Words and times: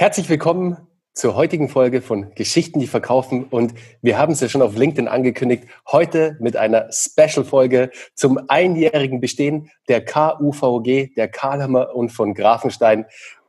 Herzlich 0.00 0.30
willkommen 0.30 0.78
zur 1.12 1.34
heutigen 1.34 1.68
Folge 1.68 2.00
von 2.00 2.34
Geschichten, 2.34 2.80
die 2.80 2.86
verkaufen. 2.86 3.44
Und 3.44 3.74
wir 4.00 4.16
haben 4.16 4.32
es 4.32 4.40
ja 4.40 4.48
schon 4.48 4.62
auf 4.62 4.74
LinkedIn 4.74 5.08
angekündigt, 5.08 5.64
heute 5.86 6.38
mit 6.40 6.56
einer 6.56 6.90
Special-Folge 6.90 7.90
zum 8.14 8.40
einjährigen 8.48 9.20
Bestehen 9.20 9.70
der 9.90 10.02
KUVG, 10.02 11.12
der 11.16 11.28
Karlhammer 11.28 11.94
und 11.94 12.08
von 12.08 12.32
Grafenstein. 12.32 13.04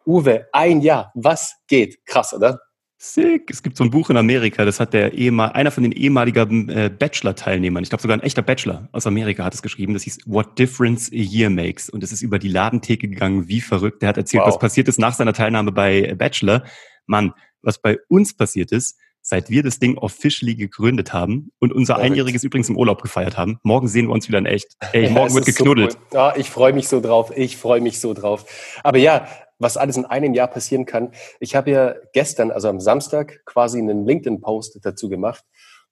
Uwe, 0.06 0.50
ein 0.52 0.82
Jahr, 0.82 1.14
was 1.16 1.56
geht? 1.70 2.06
Krass, 2.06 2.34
oder? 2.34 2.60
Sick. 3.04 3.50
Es 3.50 3.64
gibt 3.64 3.78
so 3.78 3.84
ein 3.84 3.90
Buch 3.90 4.12
in 4.12 4.18
Amerika, 4.18 4.64
das 4.64 4.80
hat 4.80 4.94
der 4.94 5.14
ehemal, 5.14 5.54
einer 5.54 5.72
von 5.72 5.82
den 5.82 5.92
ehemaligen 5.92 6.70
äh, 6.70 6.92
Bachelor-Teilnehmern, 6.96 7.82
ich 7.82 7.90
glaube 7.90 8.04
sogar 8.04 8.16
ein 8.16 8.22
echter 8.22 8.44
Bachelor 8.44 8.90
aus 8.92 9.08
Amerika 9.08 9.44
hat 9.44 9.56
es 9.56 9.64
geschrieben, 9.64 9.96
das 9.96 10.04
hieß 10.04 10.20
What 10.28 10.60
Difference 10.60 11.12
a 11.12 11.16
Year 11.16 11.50
Makes. 11.50 11.90
Und 11.90 12.04
es 12.04 12.12
ist 12.12 12.22
über 12.22 12.38
die 12.38 12.48
Ladentheke 12.48 13.08
gegangen, 13.08 13.48
wie 13.48 13.60
verrückt. 13.60 14.04
Der 14.04 14.10
hat 14.10 14.18
erzählt, 14.18 14.42
wow. 14.42 14.50
was 14.50 14.60
passiert 14.60 14.88
ist 14.88 15.00
nach 15.00 15.16
seiner 15.16 15.34
Teilnahme 15.34 15.72
bei 15.72 16.14
Bachelor. 16.14 16.64
Mann, 17.08 17.34
was 17.64 17.82
bei 17.82 17.98
uns 18.08 18.36
passiert 18.38 18.72
ist, 18.72 19.00
seit 19.24 19.50
wir 19.50 19.64
das 19.64 19.80
Ding 19.80 19.98
officially 19.98 20.54
gegründet 20.54 21.12
haben 21.12 21.52
und 21.58 21.74
unser 21.74 21.96
Verrückt. 21.96 22.12
Einjähriges 22.12 22.44
übrigens 22.44 22.70
im 22.70 22.78
Urlaub 22.78 23.02
gefeiert 23.02 23.36
haben. 23.36 23.60
Morgen 23.64 23.88
sehen 23.88 24.10
wir 24.10 24.14
uns 24.14 24.28
wieder 24.28 24.38
in 24.38 24.46
echt. 24.46 24.78
Ey, 24.94 25.10
morgen 25.12 25.30
ja, 25.30 25.36
wird 25.38 25.46
geknuddelt. 25.48 25.94
So 25.94 25.98
cool. 25.98 26.06
ja, 26.14 26.36
ich 26.36 26.52
freue 26.52 26.74
mich 26.74 26.88
so 26.88 27.02
drauf. 27.02 27.32
Ich 27.36 27.58
freue 27.58 27.82
mich 27.82 28.00
so 28.00 28.14
drauf. 28.14 28.46
Aber 28.84 29.00
ja, 29.00 29.28
was 29.62 29.78
alles 29.78 29.98
in 29.98 30.06
einem 30.06 30.34
Jahr 30.34 30.48
passieren 30.48 30.86
kann. 30.86 31.12
Ich 31.40 31.56
habe 31.56 31.72
ja 31.72 31.96
gestern, 32.14 32.52
also 32.52 32.68
am 32.68 32.80
Samstag, 32.80 33.46
quasi 33.46 33.80
einen 33.80 34.06
LinkedIn-Post 34.06 34.80
dazu 34.84 35.10
gemacht 35.10 35.46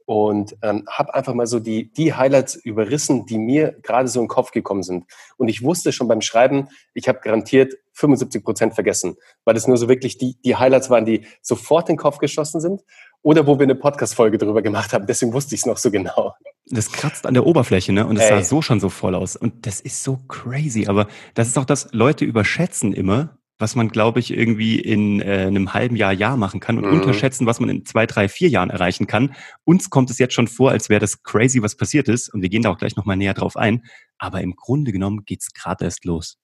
und 0.09 0.57
ähm, 0.63 0.85
habe 0.89 1.13
einfach 1.13 1.35
mal 1.35 1.45
so 1.45 1.59
die, 1.59 1.93
die 1.93 2.15
Highlights 2.15 2.55
überrissen, 2.55 3.27
die 3.27 3.37
mir 3.37 3.77
gerade 3.83 4.07
so 4.07 4.19
in 4.19 4.23
den 4.23 4.29
Kopf 4.29 4.49
gekommen 4.49 4.81
sind. 4.81 5.05
Und 5.37 5.49
ich 5.49 5.61
wusste 5.61 5.91
schon 5.91 6.07
beim 6.07 6.21
Schreiben, 6.21 6.67
ich 6.95 7.07
habe 7.07 7.19
garantiert 7.19 7.75
75 7.93 8.43
Prozent 8.43 8.73
vergessen, 8.73 9.17
weil 9.45 9.55
es 9.55 9.67
nur 9.67 9.77
so 9.77 9.87
wirklich 9.87 10.17
die, 10.17 10.35
die 10.43 10.55
Highlights 10.55 10.89
waren, 10.89 11.05
die 11.05 11.27
sofort 11.43 11.89
in 11.89 11.93
den 11.93 11.99
Kopf 11.99 12.17
geschossen 12.17 12.59
sind 12.59 12.81
oder 13.21 13.45
wo 13.45 13.59
wir 13.59 13.65
eine 13.65 13.75
Podcast-Folge 13.75 14.39
darüber 14.39 14.63
gemacht 14.63 14.93
haben. 14.93 15.05
Deswegen 15.05 15.31
wusste 15.31 15.53
ich 15.53 15.61
es 15.61 15.67
noch 15.67 15.77
so 15.77 15.91
genau. 15.91 16.33
Das 16.65 16.91
kratzt 16.91 17.27
an 17.27 17.35
der 17.35 17.45
Oberfläche, 17.45 17.93
ne? 17.93 18.07
Und 18.07 18.17
es 18.17 18.27
sah 18.27 18.41
so 18.41 18.63
schon 18.63 18.79
so 18.79 18.89
voll 18.89 19.13
aus. 19.13 19.35
Und 19.35 19.67
das 19.67 19.79
ist 19.79 20.03
so 20.03 20.17
crazy. 20.27 20.87
Aber 20.87 21.07
das 21.35 21.47
ist 21.49 21.57
auch 21.59 21.65
das, 21.65 21.89
Leute 21.91 22.25
überschätzen 22.25 22.93
immer, 22.93 23.37
was 23.59 23.75
man, 23.75 23.89
glaube 23.89 24.19
ich, 24.19 24.31
irgendwie 24.31 24.79
in 24.79 25.21
äh, 25.21 25.45
einem 25.47 25.73
halben 25.73 25.97
Jahr, 25.97 26.13
Jahr 26.13 26.37
machen 26.37 26.61
kann 26.61 26.77
und 26.77 26.85
mhm. 26.85 27.01
unterschätzen, 27.01 27.45
was 27.45 27.59
man 27.59 27.69
in 27.69 27.85
zwei, 27.85 28.05
drei, 28.05 28.29
vier 28.29 28.47
Jahren 28.47 28.69
erreichen 28.69 29.05
kann. 29.05 29.35
Uns 29.65 29.89
kommt 29.89 30.09
es 30.09 30.17
jetzt 30.17 30.33
schon 30.33 30.47
vor, 30.47 30.71
als 30.71 30.89
wäre 30.89 31.01
das 31.01 31.23
crazy, 31.23 31.61
was 31.61 31.75
passiert 31.75 32.07
ist. 32.07 32.29
Und 32.29 32.41
wir 32.41 32.49
gehen 32.49 32.63
da 32.63 32.71
auch 32.71 32.77
gleich 32.77 32.95
nochmal 32.95 33.17
näher 33.17 33.33
drauf 33.33 33.57
ein. 33.57 33.83
Aber 34.17 34.41
im 34.41 34.55
Grunde 34.55 34.93
genommen 34.93 35.25
geht's 35.25 35.53
gerade 35.53 35.85
erst 35.85 36.05
los. 36.05 36.37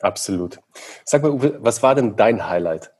Absolut. 0.00 0.58
Sag 1.04 1.22
mal, 1.22 1.30
Uwe, 1.30 1.58
was 1.60 1.82
war 1.82 1.94
denn 1.94 2.16
dein 2.16 2.48
Highlight? 2.48 2.90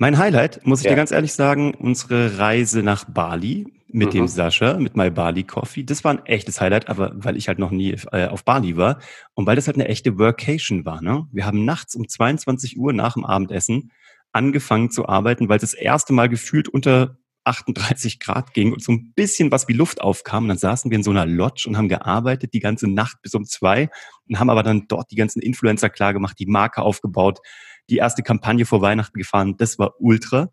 Mein 0.00 0.16
Highlight, 0.16 0.64
muss 0.64 0.78
ich 0.78 0.84
ja. 0.84 0.92
dir 0.92 0.96
ganz 0.96 1.10
ehrlich 1.10 1.32
sagen, 1.32 1.74
unsere 1.74 2.38
Reise 2.38 2.84
nach 2.84 3.04
Bali 3.04 3.66
mit 3.88 4.10
mhm. 4.10 4.12
dem 4.12 4.28
Sascha, 4.28 4.78
mit 4.78 4.96
My 4.96 5.10
Bali 5.10 5.42
Coffee. 5.42 5.82
Das 5.82 6.04
war 6.04 6.12
ein 6.12 6.24
echtes 6.24 6.60
Highlight, 6.60 6.88
aber 6.88 7.10
weil 7.16 7.36
ich 7.36 7.48
halt 7.48 7.58
noch 7.58 7.72
nie 7.72 7.96
äh, 8.12 8.28
auf 8.28 8.44
Bali 8.44 8.76
war 8.76 9.00
und 9.34 9.46
weil 9.46 9.56
das 9.56 9.66
halt 9.66 9.76
eine 9.76 9.88
echte 9.88 10.16
Workation 10.16 10.84
war. 10.84 11.02
Ne? 11.02 11.26
Wir 11.32 11.44
haben 11.46 11.64
nachts 11.64 11.96
um 11.96 12.06
22 12.06 12.78
Uhr 12.78 12.92
nach 12.92 13.14
dem 13.14 13.24
Abendessen 13.24 13.90
angefangen 14.30 14.92
zu 14.92 15.08
arbeiten, 15.08 15.48
weil 15.48 15.56
es 15.56 15.62
das 15.62 15.74
erste 15.74 16.12
Mal 16.12 16.28
gefühlt 16.28 16.68
unter 16.68 17.16
38 17.42 18.20
Grad 18.20 18.54
ging 18.54 18.72
und 18.72 18.80
so 18.80 18.92
ein 18.92 19.12
bisschen 19.16 19.50
was 19.50 19.66
wie 19.66 19.72
Luft 19.72 20.00
aufkam. 20.00 20.44
Und 20.44 20.50
dann 20.50 20.58
saßen 20.58 20.92
wir 20.92 20.96
in 20.96 21.02
so 21.02 21.10
einer 21.10 21.26
Lodge 21.26 21.64
und 21.66 21.76
haben 21.76 21.88
gearbeitet 21.88 22.54
die 22.54 22.60
ganze 22.60 22.86
Nacht 22.86 23.16
bis 23.22 23.34
um 23.34 23.44
zwei 23.44 23.90
und 24.28 24.38
haben 24.38 24.50
aber 24.50 24.62
dann 24.62 24.86
dort 24.86 25.10
die 25.10 25.16
ganzen 25.16 25.42
Influencer 25.42 25.90
klar 25.90 26.12
gemacht, 26.12 26.38
die 26.38 26.46
Marke 26.46 26.82
aufgebaut, 26.82 27.40
die 27.88 27.96
erste 27.96 28.22
Kampagne 28.22 28.66
vor 28.66 28.80
Weihnachten 28.82 29.18
gefahren. 29.18 29.56
Das 29.56 29.78
war 29.78 29.94
ultra. 30.00 30.50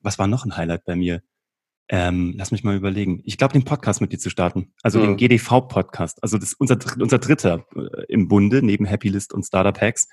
Was 0.00 0.18
war 0.18 0.26
noch 0.26 0.44
ein 0.44 0.56
Highlight 0.56 0.84
bei 0.84 0.96
mir? 0.96 1.22
Ähm, 1.90 2.34
lass 2.36 2.50
mich 2.50 2.64
mal 2.64 2.76
überlegen. 2.76 3.22
Ich 3.24 3.38
glaube, 3.38 3.54
den 3.54 3.64
Podcast 3.64 4.00
mit 4.00 4.12
dir 4.12 4.18
zu 4.18 4.28
starten. 4.28 4.72
Also 4.82 4.98
mhm. 4.98 5.04
den 5.04 5.16
GDV-Podcast. 5.16 6.22
Also 6.22 6.36
das 6.36 6.50
ist 6.50 6.60
unser, 6.60 6.78
unser 7.00 7.18
dritter 7.18 7.66
äh, 7.74 8.04
im 8.08 8.28
Bunde, 8.28 8.62
neben 8.62 8.84
Happy 8.84 9.08
List 9.08 9.32
und 9.32 9.44
Startup 9.44 9.80
Hacks. 9.80 10.08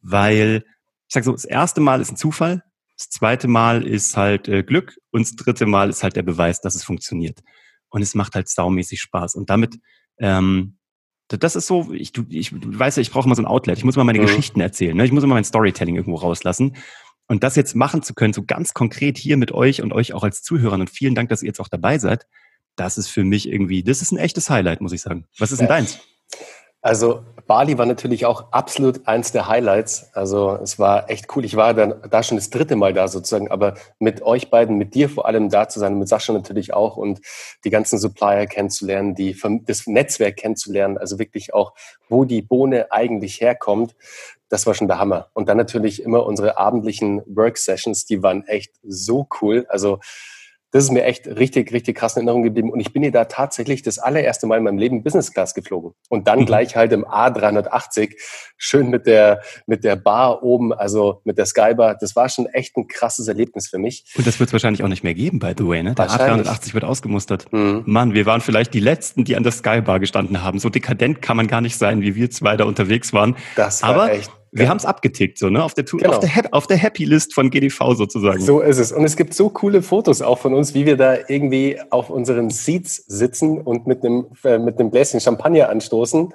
Weil, 0.00 0.64
ich 1.06 1.14
sag 1.14 1.24
so, 1.24 1.32
das 1.32 1.44
erste 1.44 1.80
Mal 1.80 2.00
ist 2.00 2.10
ein 2.10 2.16
Zufall, 2.16 2.62
das 2.96 3.10
zweite 3.10 3.46
Mal 3.46 3.86
ist 3.86 4.16
halt 4.16 4.48
äh, 4.48 4.62
Glück 4.62 4.98
und 5.10 5.26
das 5.26 5.36
dritte 5.36 5.66
Mal 5.66 5.90
ist 5.90 6.02
halt 6.02 6.16
der 6.16 6.22
Beweis, 6.22 6.60
dass 6.60 6.74
es 6.74 6.82
funktioniert. 6.82 7.40
Und 7.90 8.02
es 8.02 8.14
macht 8.14 8.34
halt 8.34 8.48
saumäßig 8.48 9.00
Spaß. 9.00 9.34
Und 9.34 9.50
damit, 9.50 9.78
ähm, 10.18 10.77
das 11.28 11.56
ist 11.56 11.66
so, 11.66 11.92
ich, 11.92 12.12
du, 12.12 12.24
ich 12.28 12.50
du 12.50 12.78
weißt 12.78 12.96
ja, 12.96 13.00
ich 13.00 13.10
brauche 13.10 13.26
immer 13.26 13.34
so 13.34 13.42
ein 13.42 13.46
Outlet. 13.46 13.78
Ich 13.78 13.84
muss 13.84 13.96
immer 13.96 14.04
meine 14.04 14.18
mhm. 14.18 14.26
Geschichten 14.26 14.60
erzählen. 14.60 14.96
Ne? 14.96 15.04
Ich 15.04 15.12
muss 15.12 15.24
immer 15.24 15.34
mein 15.34 15.44
Storytelling 15.44 15.96
irgendwo 15.96 16.16
rauslassen. 16.16 16.76
Und 17.26 17.44
das 17.44 17.56
jetzt 17.56 17.76
machen 17.76 18.02
zu 18.02 18.14
können, 18.14 18.32
so 18.32 18.42
ganz 18.42 18.72
konkret 18.72 19.18
hier 19.18 19.36
mit 19.36 19.52
euch 19.52 19.82
und 19.82 19.92
euch 19.92 20.14
auch 20.14 20.24
als 20.24 20.42
Zuhörern 20.42 20.80
und 20.80 20.88
vielen 20.88 21.14
Dank, 21.14 21.28
dass 21.28 21.42
ihr 21.42 21.48
jetzt 21.48 21.60
auch 21.60 21.68
dabei 21.68 21.98
seid, 21.98 22.26
das 22.76 22.96
ist 22.96 23.08
für 23.08 23.24
mich 23.24 23.48
irgendwie, 23.48 23.82
das 23.82 24.00
ist 24.00 24.12
ein 24.12 24.18
echtes 24.18 24.48
Highlight, 24.48 24.80
muss 24.80 24.92
ich 24.92 25.02
sagen. 25.02 25.26
Was 25.38 25.52
ist 25.52 25.60
denn 25.60 25.68
deins? 25.68 25.98
Also 26.88 27.20
Bali 27.46 27.76
war 27.76 27.84
natürlich 27.84 28.24
auch 28.24 28.50
absolut 28.50 29.06
eins 29.06 29.30
der 29.30 29.46
Highlights. 29.46 30.08
Also 30.14 30.58
es 30.62 30.78
war 30.78 31.10
echt 31.10 31.26
cool. 31.36 31.44
Ich 31.44 31.54
war 31.54 31.74
dann 31.74 31.96
da 32.08 32.22
schon 32.22 32.38
das 32.38 32.48
dritte 32.48 32.76
Mal 32.76 32.94
da 32.94 33.08
sozusagen, 33.08 33.50
aber 33.50 33.74
mit 33.98 34.22
euch 34.22 34.48
beiden, 34.48 34.78
mit 34.78 34.94
dir 34.94 35.10
vor 35.10 35.26
allem 35.26 35.50
da 35.50 35.68
zu 35.68 35.80
sein, 35.80 35.98
mit 35.98 36.08
Sascha 36.08 36.32
natürlich 36.32 36.72
auch 36.72 36.96
und 36.96 37.20
die 37.62 37.68
ganzen 37.68 37.98
Supplier 37.98 38.46
kennenzulernen, 38.46 39.14
die 39.14 39.38
das 39.66 39.86
Netzwerk 39.86 40.36
kennenzulernen, 40.36 40.96
also 40.96 41.18
wirklich 41.18 41.52
auch, 41.52 41.74
wo 42.08 42.24
die 42.24 42.40
Bohne 42.40 42.90
eigentlich 42.90 43.42
herkommt 43.42 43.94
das 44.50 44.66
war 44.66 44.72
schon 44.72 44.88
der 44.88 44.98
Hammer. 44.98 45.28
Und 45.34 45.50
dann 45.50 45.58
natürlich 45.58 46.02
immer 46.02 46.24
unsere 46.24 46.56
abendlichen 46.56 47.20
Work-Sessions, 47.26 48.06
die 48.06 48.22
waren 48.22 48.46
echt 48.46 48.72
so 48.82 49.28
cool. 49.42 49.66
Also 49.68 50.00
das 50.70 50.84
ist 50.84 50.90
mir 50.90 51.04
echt 51.04 51.26
richtig, 51.26 51.72
richtig 51.72 51.96
krass 51.96 52.16
in 52.16 52.20
Erinnerung 52.20 52.42
geblieben. 52.42 52.70
Und 52.70 52.80
ich 52.80 52.92
bin 52.92 53.02
hier 53.02 53.12
da 53.12 53.24
tatsächlich 53.24 53.82
das 53.82 53.98
allererste 53.98 54.46
Mal 54.46 54.58
in 54.58 54.64
meinem 54.64 54.78
Leben 54.78 55.02
Business 55.02 55.32
Class 55.32 55.54
geflogen. 55.54 55.92
Und 56.10 56.28
dann 56.28 56.40
mhm. 56.40 56.46
gleich 56.46 56.76
halt 56.76 56.92
im 56.92 57.06
A380, 57.06 58.14
schön 58.58 58.90
mit 58.90 59.06
der, 59.06 59.40
mit 59.66 59.82
der 59.82 59.96
Bar 59.96 60.42
oben, 60.42 60.74
also 60.74 61.22
mit 61.24 61.38
der 61.38 61.46
Skybar. 61.46 61.96
Das 61.98 62.14
war 62.16 62.28
schon 62.28 62.46
echt 62.46 62.76
ein 62.76 62.86
krasses 62.86 63.28
Erlebnis 63.28 63.68
für 63.68 63.78
mich. 63.78 64.04
Und 64.16 64.26
das 64.26 64.38
wird 64.38 64.48
es 64.48 64.52
wahrscheinlich 64.52 64.82
auch 64.82 64.88
nicht 64.88 65.04
mehr 65.04 65.14
geben, 65.14 65.38
by 65.38 65.54
the 65.56 65.66
way, 65.66 65.82
ne? 65.82 65.94
Der 65.94 66.10
A380 66.10 66.74
wird 66.74 66.84
ausgemustert. 66.84 67.50
Mhm. 67.50 67.84
Mann, 67.86 68.12
wir 68.12 68.26
waren 68.26 68.42
vielleicht 68.42 68.74
die 68.74 68.80
Letzten, 68.80 69.24
die 69.24 69.36
an 69.36 69.44
der 69.44 69.52
Skybar 69.52 70.00
gestanden 70.00 70.42
haben. 70.42 70.58
So 70.58 70.68
dekadent 70.68 71.22
kann 71.22 71.38
man 71.38 71.46
gar 71.46 71.62
nicht 71.62 71.78
sein, 71.78 72.02
wie 72.02 72.14
wir 72.14 72.30
zwei 72.30 72.56
da 72.58 72.64
unterwegs 72.64 73.14
waren. 73.14 73.36
Das 73.56 73.82
war 73.82 73.88
Aber 73.90 74.12
echt 74.12 74.30
wir 74.50 74.64
ja. 74.64 74.70
haben 74.70 74.78
es 74.78 74.86
abgetickt, 74.86 75.38
so, 75.38 75.50
ne? 75.50 75.62
Auf 75.62 75.74
der, 75.74 75.84
genau. 75.84 76.10
auf, 76.10 76.18
der 76.20 76.30
auf 76.52 76.66
der 76.66 76.76
Happy 76.76 77.04
List 77.04 77.34
von 77.34 77.50
GDV 77.50 77.94
sozusagen. 77.94 78.40
So 78.40 78.60
ist 78.60 78.78
es. 78.78 78.92
Und 78.92 79.04
es 79.04 79.16
gibt 79.16 79.34
so 79.34 79.50
coole 79.50 79.82
Fotos 79.82 80.22
auch 80.22 80.38
von 80.38 80.54
uns, 80.54 80.74
wie 80.74 80.86
wir 80.86 80.96
da 80.96 81.16
irgendwie 81.28 81.78
auf 81.90 82.10
unseren 82.10 82.50
Seats 82.50 82.96
sitzen 83.06 83.60
und 83.60 83.86
mit 83.86 84.04
einem, 84.04 84.26
äh, 84.44 84.58
mit 84.58 84.78
einem 84.78 84.90
Gläschen 84.90 85.20
Champagner 85.20 85.68
anstoßen. 85.68 86.32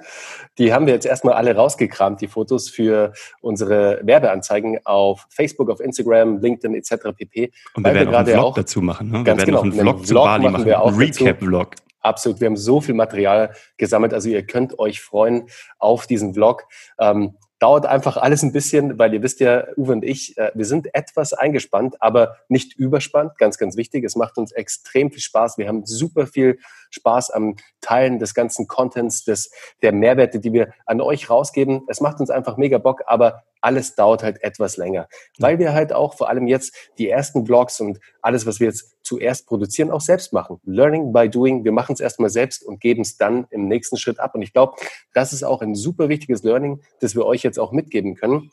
Die 0.58 0.72
haben 0.72 0.86
wir 0.86 0.94
jetzt 0.94 1.06
erstmal 1.06 1.34
alle 1.34 1.56
rausgekramt, 1.56 2.20
die 2.20 2.28
Fotos 2.28 2.68
für 2.68 3.12
unsere 3.40 4.00
Werbeanzeigen 4.02 4.78
auf 4.84 5.26
Facebook, 5.30 5.70
auf 5.70 5.80
Instagram, 5.80 6.38
LinkedIn 6.38 6.74
etc. 6.74 7.08
pp. 7.16 7.52
Und 7.74 7.84
wir 7.84 7.94
werden 7.94 8.10
wir 8.10 8.16
auch 8.16 8.20
einen 8.20 8.28
Vlog 8.28 8.44
auch, 8.44 8.54
dazu 8.54 8.80
machen. 8.80 9.10
Ne? 9.10 9.24
Ganz 9.24 9.26
wir 9.26 9.46
werden 9.46 9.46
genau, 9.46 9.62
einen 9.62 9.72
Vlog, 9.72 9.96
einen 9.96 10.04
zu 10.04 10.12
Vlog 10.12 10.24
Bali 10.24 10.50
machen, 10.50 10.68
machen. 10.68 10.96
Recap-Vlog. 10.96 11.74
Absolut. 12.04 12.40
Wir 12.40 12.46
haben 12.46 12.56
so 12.56 12.80
viel 12.80 12.94
Material 12.94 13.54
gesammelt. 13.78 14.12
Also 14.12 14.28
ihr 14.28 14.46
könnt 14.46 14.78
euch 14.78 15.00
freuen 15.00 15.48
auf 15.78 16.06
diesen 16.06 16.34
Vlog. 16.34 16.64
Ähm, 17.00 17.34
dauert 17.58 17.86
einfach 17.86 18.16
alles 18.16 18.42
ein 18.42 18.52
bisschen, 18.52 18.98
weil 18.98 19.14
ihr 19.14 19.22
wisst 19.22 19.40
ja, 19.40 19.64
Uwe 19.76 19.92
und 19.92 20.04
ich, 20.04 20.36
äh, 20.36 20.50
wir 20.54 20.64
sind 20.64 20.94
etwas 20.94 21.32
eingespannt, 21.32 22.00
aber 22.00 22.36
nicht 22.48 22.74
überspannt, 22.74 23.38
ganz, 23.38 23.58
ganz 23.58 23.76
wichtig. 23.76 24.04
Es 24.04 24.16
macht 24.16 24.38
uns 24.38 24.52
extrem 24.52 25.10
viel 25.10 25.20
Spaß. 25.20 25.58
Wir 25.58 25.68
haben 25.68 25.86
super 25.86 26.26
viel 26.26 26.58
Spaß 26.90 27.30
am 27.30 27.56
Teilen 27.80 28.18
des 28.18 28.34
ganzen 28.34 28.66
Contents, 28.66 29.24
des, 29.24 29.50
der 29.82 29.92
Mehrwerte, 29.92 30.40
die 30.40 30.52
wir 30.52 30.72
an 30.86 31.00
euch 31.00 31.30
rausgeben. 31.30 31.82
Es 31.88 32.00
macht 32.00 32.20
uns 32.20 32.30
einfach 32.30 32.56
mega 32.56 32.78
Bock, 32.78 33.02
aber 33.06 33.44
alles 33.64 33.94
dauert 33.94 34.22
halt 34.22 34.42
etwas 34.42 34.76
länger, 34.76 35.08
weil 35.38 35.58
wir 35.58 35.72
halt 35.72 35.92
auch 35.92 36.14
vor 36.14 36.28
allem 36.28 36.46
jetzt 36.46 36.74
die 36.98 37.08
ersten 37.08 37.46
Vlogs 37.46 37.80
und 37.80 37.98
alles, 38.20 38.44
was 38.46 38.60
wir 38.60 38.66
jetzt 38.66 38.94
zuerst 39.02 39.46
produzieren, 39.46 39.90
auch 39.90 40.02
selbst 40.02 40.34
machen. 40.34 40.60
Learning 40.64 41.12
by 41.12 41.30
doing. 41.30 41.64
Wir 41.64 41.72
machen 41.72 41.94
es 41.94 42.00
erstmal 42.00 42.28
selbst 42.28 42.62
und 42.62 42.80
geben 42.80 43.00
es 43.00 43.16
dann 43.16 43.46
im 43.50 43.66
nächsten 43.66 43.96
Schritt 43.96 44.20
ab. 44.20 44.34
Und 44.34 44.42
ich 44.42 44.52
glaube, 44.52 44.74
das 45.14 45.32
ist 45.32 45.44
auch 45.44 45.62
ein 45.62 45.74
super 45.74 46.10
wichtiges 46.10 46.42
Learning, 46.42 46.82
das 47.00 47.14
wir 47.14 47.24
euch 47.24 47.42
jetzt 47.42 47.58
auch 47.58 47.72
mitgeben 47.72 48.14
können. 48.16 48.50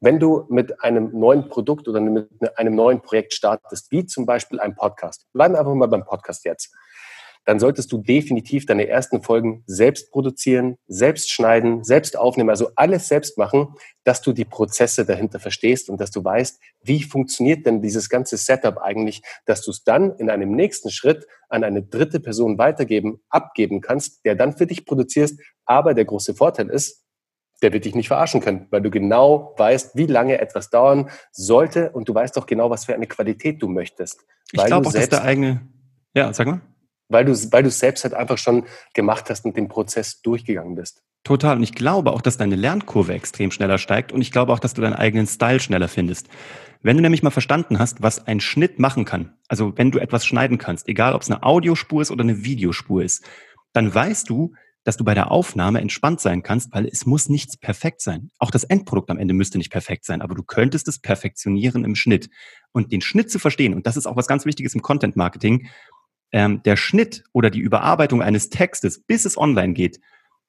Wenn 0.00 0.18
du 0.18 0.44
mit 0.50 0.82
einem 0.82 1.10
neuen 1.18 1.48
Produkt 1.48 1.88
oder 1.88 2.00
mit 2.00 2.28
einem 2.56 2.74
neuen 2.74 3.00
Projekt 3.00 3.32
startest, 3.32 3.90
wie 3.90 4.04
zum 4.04 4.26
Beispiel 4.26 4.60
ein 4.60 4.74
Podcast, 4.74 5.26
bleiben 5.32 5.54
wir 5.54 5.58
einfach 5.60 5.74
mal 5.74 5.88
beim 5.88 6.04
Podcast 6.04 6.44
jetzt 6.44 6.74
dann 7.50 7.58
solltest 7.58 7.90
du 7.90 7.98
definitiv 7.98 8.64
deine 8.64 8.86
ersten 8.86 9.24
Folgen 9.24 9.64
selbst 9.66 10.12
produzieren, 10.12 10.76
selbst 10.86 11.32
schneiden, 11.32 11.82
selbst 11.82 12.16
aufnehmen, 12.16 12.48
also 12.48 12.70
alles 12.76 13.08
selbst 13.08 13.38
machen, 13.38 13.74
dass 14.04 14.22
du 14.22 14.32
die 14.32 14.44
Prozesse 14.44 15.04
dahinter 15.04 15.40
verstehst 15.40 15.90
und 15.90 16.00
dass 16.00 16.12
du 16.12 16.22
weißt, 16.22 16.60
wie 16.82 17.02
funktioniert 17.02 17.66
denn 17.66 17.82
dieses 17.82 18.08
ganze 18.08 18.36
Setup 18.36 18.78
eigentlich, 18.78 19.22
dass 19.46 19.62
du 19.62 19.72
es 19.72 19.82
dann 19.82 20.14
in 20.18 20.30
einem 20.30 20.52
nächsten 20.52 20.90
Schritt 20.90 21.26
an 21.48 21.64
eine 21.64 21.82
dritte 21.82 22.20
Person 22.20 22.56
weitergeben, 22.56 23.20
abgeben 23.30 23.80
kannst, 23.80 24.24
der 24.24 24.36
dann 24.36 24.56
für 24.56 24.68
dich 24.68 24.86
produzierst. 24.86 25.40
Aber 25.64 25.92
der 25.94 26.04
große 26.04 26.36
Vorteil 26.36 26.68
ist, 26.68 27.04
der 27.62 27.72
wird 27.72 27.84
dich 27.84 27.96
nicht 27.96 28.06
verarschen 28.06 28.40
können, 28.40 28.68
weil 28.70 28.80
du 28.80 28.92
genau 28.92 29.56
weißt, 29.58 29.96
wie 29.96 30.06
lange 30.06 30.40
etwas 30.40 30.70
dauern 30.70 31.10
sollte 31.32 31.90
und 31.90 32.08
du 32.08 32.14
weißt 32.14 32.36
doch 32.36 32.46
genau, 32.46 32.70
was 32.70 32.84
für 32.84 32.94
eine 32.94 33.08
Qualität 33.08 33.60
du 33.60 33.66
möchtest. 33.66 34.20
Ich 34.52 34.64
glaube 34.64 34.86
auch, 34.86 34.92
dass 34.92 35.08
der 35.08 35.24
eigene, 35.24 35.62
ja, 36.14 36.32
sag 36.32 36.46
mal. 36.46 36.60
Weil 37.10 37.26
du, 37.26 37.32
weil 37.52 37.62
du 37.62 37.70
selbst 37.70 38.04
halt 38.04 38.14
einfach 38.14 38.38
schon 38.38 38.64
gemacht 38.94 39.28
hast 39.28 39.44
und 39.44 39.56
den 39.56 39.68
Prozess 39.68 40.22
durchgegangen 40.22 40.74
bist. 40.74 41.02
Total. 41.24 41.56
Und 41.56 41.62
ich 41.62 41.74
glaube 41.74 42.12
auch, 42.12 42.22
dass 42.22 42.38
deine 42.38 42.56
Lernkurve 42.56 43.12
extrem 43.12 43.50
schneller 43.50 43.78
steigt 43.78 44.10
und 44.12 44.22
ich 44.22 44.32
glaube 44.32 44.52
auch, 44.52 44.58
dass 44.58 44.72
du 44.72 44.80
deinen 44.80 44.94
eigenen 44.94 45.26
Style 45.26 45.60
schneller 45.60 45.88
findest. 45.88 46.28
Wenn 46.82 46.96
du 46.96 47.02
nämlich 47.02 47.22
mal 47.22 47.30
verstanden 47.30 47.78
hast, 47.78 48.02
was 48.02 48.26
ein 48.26 48.40
Schnitt 48.40 48.78
machen 48.78 49.04
kann, 49.04 49.34
also 49.48 49.76
wenn 49.76 49.90
du 49.90 49.98
etwas 49.98 50.24
schneiden 50.24 50.56
kannst, 50.56 50.88
egal 50.88 51.14
ob 51.14 51.20
es 51.20 51.30
eine 51.30 51.42
Audiospur 51.42 52.00
ist 52.00 52.10
oder 52.10 52.22
eine 52.22 52.42
Videospur 52.42 53.02
ist, 53.02 53.22
dann 53.74 53.94
weißt 53.94 54.30
du, 54.30 54.54
dass 54.84 54.96
du 54.96 55.04
bei 55.04 55.12
der 55.12 55.30
Aufnahme 55.30 55.80
entspannt 55.82 56.20
sein 56.20 56.42
kannst, 56.42 56.72
weil 56.72 56.86
es 56.86 57.04
muss 57.04 57.28
nichts 57.28 57.58
perfekt 57.58 58.00
sein. 58.00 58.30
Auch 58.38 58.50
das 58.50 58.64
Endprodukt 58.64 59.10
am 59.10 59.18
Ende 59.18 59.34
müsste 59.34 59.58
nicht 59.58 59.70
perfekt 59.70 60.06
sein, 60.06 60.22
aber 60.22 60.34
du 60.34 60.42
könntest 60.42 60.88
es 60.88 60.98
perfektionieren 60.98 61.84
im 61.84 61.94
Schnitt. 61.94 62.30
Und 62.72 62.92
den 62.92 63.02
Schnitt 63.02 63.30
zu 63.30 63.38
verstehen, 63.38 63.74
und 63.74 63.86
das 63.86 63.98
ist 63.98 64.06
auch 64.06 64.16
was 64.16 64.26
ganz 64.26 64.46
Wichtiges 64.46 64.74
im 64.74 64.80
Content 64.80 65.16
Marketing, 65.16 65.68
ähm, 66.32 66.62
der 66.62 66.76
Schnitt 66.76 67.24
oder 67.32 67.50
die 67.50 67.60
Überarbeitung 67.60 68.22
eines 68.22 68.50
Textes, 68.50 69.02
bis 69.02 69.24
es 69.24 69.36
online 69.36 69.74
geht, 69.74 70.00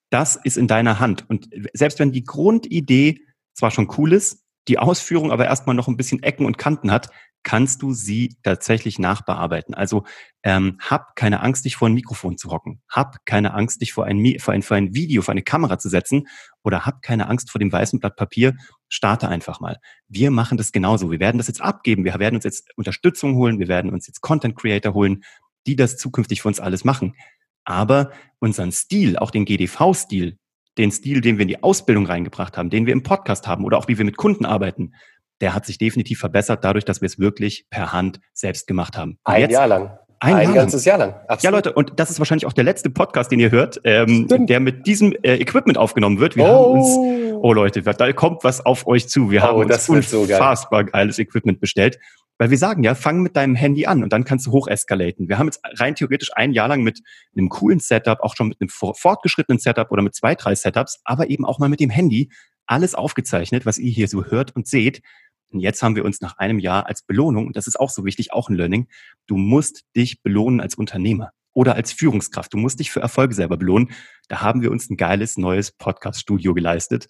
das 0.10 0.36
ist 0.36 0.58
in 0.58 0.68
deiner 0.68 1.00
Hand. 1.00 1.30
Und 1.30 1.50
selbst 1.74 2.00
wenn 2.00 2.12
die 2.12 2.24
Grundidee 2.24 3.22
zwar 3.54 3.72
schon 3.72 3.92
cool 3.98 4.14
ist, 4.14 4.44
die 4.68 4.78
Ausführung 4.78 5.32
aber 5.32 5.46
erstmal 5.46 5.76
noch 5.76 5.88
ein 5.88 5.98
bisschen 5.98 6.22
Ecken 6.22 6.46
und 6.46 6.58
Kanten 6.58 6.92
hat, 6.92 7.10
kannst 7.44 7.82
du 7.82 7.94
sie 7.94 8.36
tatsächlich 8.44 9.00
nachbearbeiten. 9.00 9.74
Also 9.74 10.04
ähm, 10.44 10.78
hab 10.80 11.16
keine 11.16 11.42
Angst, 11.42 11.66
dich 11.66 11.76
vor 11.76 11.90
ein 11.90 11.94
Mikrofon 11.94 12.38
zu 12.38 12.52
hocken. 12.52 12.82
Hab 12.88 13.26
keine 13.26 13.54
Angst, 13.54 13.82
dich 13.82 13.94
vor 13.94 14.06
ein, 14.06 14.40
vor, 14.40 14.54
ein, 14.54 14.62
vor 14.62 14.78
ein 14.78 14.94
Video, 14.94 15.22
vor 15.22 15.32
eine 15.32 15.42
Kamera 15.42 15.80
zu 15.80 15.90
setzen. 15.90 16.28
Oder 16.64 16.86
hab 16.86 17.02
keine 17.02 17.28
Angst 17.28 17.50
vor 17.50 17.60
dem 17.60 17.72
weißen 17.72 18.00
Blatt 18.00 18.16
Papier. 18.16 18.56
Starte 18.90 19.28
einfach 19.28 19.60
mal. 19.60 19.78
Wir 20.08 20.30
machen 20.30 20.58
das 20.58 20.72
genauso. 20.72 21.10
Wir 21.10 21.20
werden 21.20 21.40
das 21.40 21.48
jetzt 21.48 21.62
abgeben. 21.62 22.04
Wir 22.04 22.20
werden 22.20 22.36
uns 22.36 22.44
jetzt 22.44 22.70
Unterstützung 22.76 23.36
holen. 23.36 23.60
Wir 23.60 23.68
werden 23.68 23.92
uns 23.92 24.06
jetzt 24.06 24.22
Content 24.22 24.56
Creator 24.56 24.94
holen, 24.94 25.24
die 25.68 25.76
das 25.76 25.98
zukünftig 25.98 26.42
für 26.42 26.48
uns 26.48 26.60
alles 26.60 26.84
machen. 26.84 27.16
Aber 27.64 28.12
unseren 28.40 28.72
Stil, 28.72 29.18
auch 29.18 29.32
den 29.32 29.46
GDV-Stil, 29.46 30.38
den 30.78 30.92
Stil, 30.92 31.22
den 31.22 31.38
wir 31.38 31.44
in 31.44 31.48
die 31.48 31.64
Ausbildung 31.64 32.06
reingebracht 32.06 32.58
haben, 32.58 32.70
den 32.70 32.86
wir 32.86 32.94
im 32.94 33.04
Podcast 33.04 33.48
haben 33.48 33.66
oder 33.66 33.78
auch 33.78 33.88
wie 33.88 33.98
wir 33.98 34.06
mit 34.06 34.18
Kunden 34.18 34.46
arbeiten, 34.46 34.94
der 35.42 35.54
hat 35.54 35.66
sich 35.66 35.78
definitiv 35.78 36.20
verbessert 36.20 36.64
dadurch, 36.64 36.86
dass 36.86 37.02
wir 37.02 37.08
es 37.08 37.20
wirklich 37.20 37.66
per 37.70 37.92
Hand 37.92 38.20
selbst 38.34 38.68
gemacht 38.68 38.98
haben. 38.98 39.18
Ein 39.24 39.42
jetzt, 39.42 39.52
Jahr 39.52 39.68
lang. 39.68 39.98
Ein, 40.20 40.36
ein 40.36 40.44
Jahr 40.44 40.54
ganzes 40.54 40.86
Jahr 40.86 41.00
lang. 41.00 41.16
Absolut. 41.28 41.44
Ja, 41.44 41.50
Leute, 41.50 41.74
und 41.74 41.94
das 41.96 42.12
ist 42.12 42.20
wahrscheinlich 42.20 42.46
auch 42.46 42.54
der 42.54 42.64
letzte 42.64 42.92
Podcast, 42.92 43.32
den 43.32 43.40
ihr 43.40 43.50
hört, 43.50 43.82
ähm, 43.84 44.28
der 44.30 44.60
mit 44.60 44.86
diesem 44.86 45.14
äh, 45.24 45.36
Equipment 45.38 45.80
aufgenommen 45.80 46.20
wird. 46.20 46.36
Wir 46.36 46.46
oh. 46.46 46.48
haben 46.48 46.80
uns, 46.80 47.40
oh 47.42 47.54
Leute, 47.54 47.82
da 47.82 48.14
kommt 48.14 48.44
was 48.44 48.64
auf 48.64 48.86
euch 48.86 49.10
zu. 49.10 49.32
Wir 49.32 49.42
oh, 49.42 49.44
haben 49.46 49.58
uns 49.62 49.90
unfassbar 49.90 50.82
so 50.82 50.86
geil. 50.86 50.92
geiles 50.92 51.18
Equipment 51.18 51.60
bestellt. 51.60 51.98
Weil 52.42 52.50
wir 52.50 52.58
sagen 52.58 52.82
ja, 52.82 52.96
fang 52.96 53.22
mit 53.22 53.36
deinem 53.36 53.54
Handy 53.54 53.86
an 53.86 54.02
und 54.02 54.12
dann 54.12 54.24
kannst 54.24 54.48
du 54.48 54.52
hocheskalaten. 54.52 55.30
Wir 55.30 55.38
haben 55.38 55.46
jetzt 55.46 55.62
rein 55.80 55.94
theoretisch 55.94 56.32
ein 56.34 56.54
Jahr 56.54 56.68
lang 56.70 56.82
mit 56.82 57.04
einem 57.38 57.50
coolen 57.50 57.80
Setup, 57.80 58.20
auch 58.22 58.36
schon 58.36 58.48
mit 58.48 58.60
einem 58.60 58.70
fortgeschrittenen 58.70 59.60
Setup 59.60 59.92
oder 59.92 60.02
mit 60.02 60.16
zwei, 60.16 60.34
drei 60.34 60.56
Setups, 60.56 61.02
aber 61.04 61.30
eben 61.30 61.46
auch 61.46 61.60
mal 61.60 61.70
mit 61.70 61.80
dem 61.80 61.92
Handy 61.92 62.32
alles 62.66 62.96
aufgezeichnet, 62.96 63.68
was 63.68 63.78
ihr 63.78 63.92
hier 63.92 64.08
so 64.08 64.26
hört 64.26 64.56
und 64.56 64.66
seht. 64.66 65.04
Und 65.52 65.60
jetzt 65.60 65.84
haben 65.84 65.96
wir 65.96 66.04
uns 66.04 66.20
nach 66.22 66.40
einem 66.40 66.58
Jahr 66.58 66.88
als 66.88 67.04
Belohnung, 67.04 67.46
und 67.46 67.56
das 67.58 67.68
ist 67.68 67.80
auch 67.80 67.92
so 67.92 68.06
wichtig, 68.06 68.34
auch 68.34 68.50
ein 68.50 68.56
Learning, 68.56 68.88
du 69.28 69.38
musst 69.38 69.84
dich 69.96 70.24
belohnen 70.24 70.62
als 70.62 70.74
Unternehmer 70.74 71.34
oder 71.54 71.76
als 71.76 71.94
Führungskraft. 71.94 72.52
Du 72.56 72.58
musst 72.58 72.80
dich 72.80 72.90
für 72.90 73.02
Erfolge 73.02 73.36
selber 73.36 73.58
belohnen. 73.58 73.92
Da 74.30 74.42
haben 74.42 74.64
wir 74.64 74.72
uns 74.72 74.90
ein 74.90 74.98
geiles 74.98 75.38
neues 75.38 75.74
Podcast-Studio 75.74 76.56
geleistet 76.56 77.08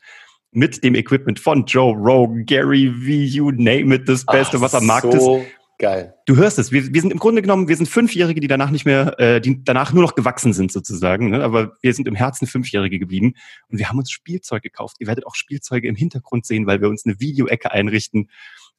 mit 0.52 0.84
dem 0.84 0.96
Equipment 0.96 1.40
von 1.40 1.66
Joe 1.66 1.96
Rogan, 1.96 2.46
Gary 2.46 2.90
V, 2.90 3.08
you 3.08 3.52
name 3.52 3.96
it, 3.96 4.08
das 4.08 4.26
Beste, 4.26 4.58
Ach, 4.58 4.62
was 4.62 4.76
am 4.76 4.86
Markt 4.86 5.12
so 5.14 5.38
ist. 5.38 5.46
Geil. 5.82 6.14
Du 6.28 6.36
hörst 6.36 6.60
es. 6.60 6.72
Wir, 6.72 6.94
wir 6.94 7.02
sind 7.02 7.10
im 7.10 7.18
Grunde 7.18 7.42
genommen, 7.42 7.68
wir 7.68 7.76
sind 7.76 7.90
Fünfjährige, 7.90 8.40
die 8.40 8.48
danach 8.48 8.70
nicht 8.70 8.86
mehr, 8.86 9.20
äh, 9.20 9.42
die 9.42 9.64
danach 9.64 9.94
nur 9.94 10.04
noch 10.04 10.14
gewachsen 10.14 10.54
sind 10.54 10.72
sozusagen. 10.72 11.32
Ne? 11.32 11.44
Aber 11.44 11.72
wir 11.82 11.94
sind 11.96 12.08
im 12.08 12.14
Herzen 12.14 12.46
Fünfjährige 12.46 13.00
geblieben 13.00 13.34
und 13.68 13.80
wir 13.80 13.90
haben 13.90 13.98
uns 13.98 14.12
Spielzeug 14.12 14.62
gekauft. 14.62 14.98
Ihr 15.00 15.08
werdet 15.08 15.26
auch 15.26 15.34
Spielzeuge 15.34 15.88
im 15.88 15.96
Hintergrund 15.96 16.46
sehen, 16.46 16.68
weil 16.68 16.82
wir 16.82 16.88
uns 16.88 17.04
eine 17.04 17.20
Videoecke 17.20 17.72
einrichten. 17.72 18.30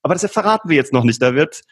Aber 0.03 0.15
das 0.15 0.31
verraten 0.31 0.69
wir 0.69 0.77
jetzt 0.77 0.93
noch 0.93 1.03
nicht. 1.03 1.21
Da 1.21 1.35
wird 1.35 1.63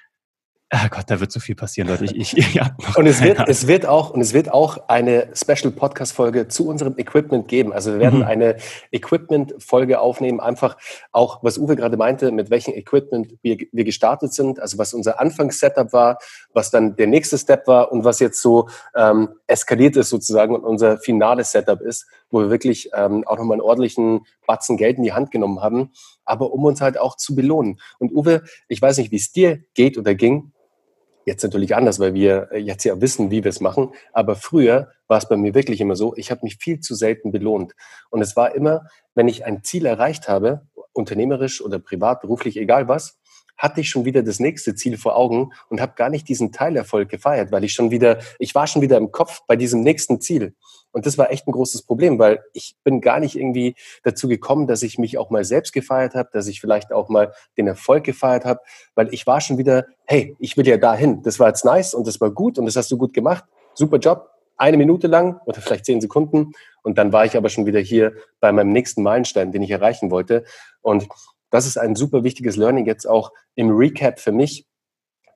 Ah 0.73 0.87
Gott, 0.87 1.07
da 1.09 1.19
wird 1.19 1.33
so 1.33 1.41
viel 1.41 1.57
passieren, 1.57 1.89
Leute. 1.89 2.05
Ich, 2.05 2.37
ich, 2.37 2.55
ja, 2.55 2.77
und 2.97 3.05
es 3.09 3.21
wird, 3.21 3.41
es 3.49 3.67
wird 3.67 3.87
auch, 3.87 4.11
und 4.11 4.21
es 4.21 4.33
wird 4.33 4.53
auch 4.53 4.79
eine 4.87 5.29
Special 5.35 5.73
Podcast 5.73 6.13
Folge 6.13 6.47
zu 6.47 6.69
unserem 6.69 6.97
Equipment 6.97 7.49
geben. 7.49 7.73
Also 7.73 7.95
wir 7.95 7.99
werden 7.99 8.21
mhm. 8.21 8.27
eine 8.27 8.57
Equipment 8.93 9.53
Folge 9.59 9.99
aufnehmen. 9.99 10.39
Einfach 10.39 10.77
auch, 11.11 11.43
was 11.43 11.59
Uwe 11.59 11.75
gerade 11.75 11.97
meinte, 11.97 12.31
mit 12.31 12.51
welchem 12.51 12.73
Equipment 12.73 13.35
wir, 13.43 13.57
wir 13.73 13.83
gestartet 13.83 14.33
sind. 14.33 14.61
Also 14.61 14.79
was 14.79 14.95
unser 14.95 15.19
Anfangssetup 15.19 15.93
war, 15.93 16.19
was 16.53 16.71
dann 16.71 16.95
der 16.95 17.09
nächste 17.09 17.37
Step 17.37 17.67
war 17.67 17.91
und 17.91 18.05
was 18.05 18.21
jetzt 18.21 18.41
so 18.41 18.69
ähm, 18.95 19.31
eskaliert 19.49 19.97
ist 19.97 20.11
sozusagen 20.11 20.55
und 20.55 20.63
unser 20.63 20.99
finales 20.99 21.51
Setup 21.51 21.81
ist, 21.81 22.07
wo 22.31 22.43
wir 22.43 22.51
wirklich 22.51 22.91
ähm, 22.95 23.25
auch 23.27 23.39
nochmal 23.39 23.57
einen 23.57 23.63
ordentlichen 23.63 24.21
Batzen 24.47 24.77
Geld 24.77 24.99
in 24.99 25.03
die 25.03 25.15
Hand 25.15 25.33
genommen 25.33 25.61
haben, 25.61 25.91
aber 26.25 26.53
um 26.53 26.65
uns 26.65 26.81
halt 26.81 26.97
auch 26.97 27.17
zu 27.17 27.35
belohnen. 27.35 27.81
Und 27.99 28.13
Uwe, 28.13 28.45
ich 28.69 28.81
weiß 28.81 28.99
nicht, 28.99 29.11
wie 29.11 29.17
es 29.17 29.33
dir 29.33 29.65
geht 29.75 29.99
oder 29.99 30.15
ging. 30.15 30.53
Jetzt 31.31 31.45
natürlich 31.45 31.77
anders, 31.77 32.01
weil 32.01 32.13
wir 32.13 32.49
äh, 32.51 32.59
jetzt 32.59 32.83
ja 32.83 33.01
wissen, 33.01 33.31
wie 33.31 33.45
wir 33.45 33.51
es 33.51 33.61
machen. 33.61 33.93
Aber 34.13 34.35
früher 34.35 34.89
war 35.07 35.19
es 35.19 35.29
bei 35.29 35.37
mir 35.37 35.55
wirklich 35.55 35.81
immer 35.81 35.95
so, 35.95 36.13
ich 36.17 36.33
habe 36.33 36.41
mich 36.43 36.57
viel 36.57 36.81
zu 36.81 36.97
selten 36.97 37.31
belohnt. 37.31 37.75
Und 38.11 38.21
es 38.21 38.35
war 38.35 38.53
immer, 38.53 38.89
wenn 39.15 39.29
ich 39.29 39.45
ein 39.45 39.63
Ziel 39.63 39.87
erreicht 39.87 40.29
habe, 40.29 40.63
unternehmerisch 40.93 41.63
oder 41.63 41.79
privat, 41.79 42.21
beruflich, 42.21 42.57
egal 42.57 42.89
was, 42.89 43.20
hatte 43.61 43.83
ich 43.83 43.91
schon 43.91 44.07
wieder 44.07 44.23
das 44.23 44.41
nächste 44.41 44.75
Ziel 44.75 44.97
vor 44.97 45.17
Augen 45.17 45.53
und 45.69 45.81
habe 45.81 45.93
gar 45.95 46.09
nicht 46.09 46.29
diesen 46.29 46.51
Teilerfolg 46.51 47.11
gefeiert, 47.11 47.53
weil 47.53 47.63
ich 47.63 47.75
schon 47.75 47.91
wieder, 47.91 48.19
ich 48.39 48.55
war 48.55 48.67
schon 48.67 48.81
wieder 48.81 48.97
im 48.97 49.13
Kopf 49.13 49.43
bei 49.47 49.55
diesem 49.55 49.83
nächsten 49.83 50.21
Ziel. 50.21 50.55
Und 50.93 51.05
das 51.05 51.19
war 51.19 51.31
echt 51.31 51.47
ein 51.47 51.53
großes 51.53 51.83
Problem, 51.83 52.19
weil 52.19 52.43
ich 52.55 52.75
bin 52.83 53.03
gar 53.03 53.21
nicht 53.21 53.37
irgendwie 53.37 53.77
dazu 54.03 54.29
gekommen, 54.29 54.67
dass 54.67 54.83
ich 54.83 54.99
mich 54.99 55.19
auch 55.19 55.29
mal 55.29 55.45
selbst 55.45 55.73
gefeiert 55.73 56.15
habe, 56.15 56.31
dass 56.33 56.47
ich 56.49 56.61
vielleicht 56.61 56.91
auch 56.91 57.11
mal 57.11 57.33
den 57.59 57.67
Erfolg 57.67 58.05
gefeiert 58.05 58.47
habe, 58.47 58.61
weil 58.95 59.13
ich 59.13 59.27
war 59.27 59.43
schon 59.43 59.59
wieder, 59.59 59.87
hey, 60.07 60.35
ich 60.39 60.57
will 60.57 60.67
ja 60.67 60.79
dahin. 60.79 61.23
Das 61.23 61.39
war 61.39 61.49
jetzt 61.49 61.65
nice 61.65 61.93
und 61.93 62.07
das 62.07 62.21
war 62.21 62.31
gut 62.31 62.59
und 62.59 62.65
das 62.65 62.77
hast 62.77 62.91
du 62.91 62.97
gut 62.97 63.13
gemacht. 63.13 63.45
Super 63.75 63.99
Job. 63.99 64.31
Eine 64.57 64.77
Minute 64.79 65.07
lang 65.07 65.41
oder 65.47 65.61
vielleicht 65.61 65.85
zehn 65.85 66.01
Sekunden. 66.01 66.53
Und 66.83 66.99
dann 66.99 67.13
war 67.13 67.25
ich 67.25 67.37
aber 67.37 67.51
schon 67.51 67.67
wieder 67.67 67.81
hier 67.81 68.15
bei 68.41 68.53
meinem 68.53 68.73
nächsten 68.73 69.03
Meilenstein, 69.03 69.53
den 69.53 69.63
ich 69.63 69.71
erreichen 69.71 70.11
wollte. 70.11 70.45
Und 70.83 71.09
das 71.51 71.67
ist 71.67 71.79
ein 71.79 71.95
super 71.95 72.25
wichtiges 72.25 72.57
Learning 72.57 72.87
jetzt 72.87 73.07
auch 73.07 73.33
im 73.55 73.71
Recap 73.71 74.21
für 74.21 74.33
mich, 74.33 74.67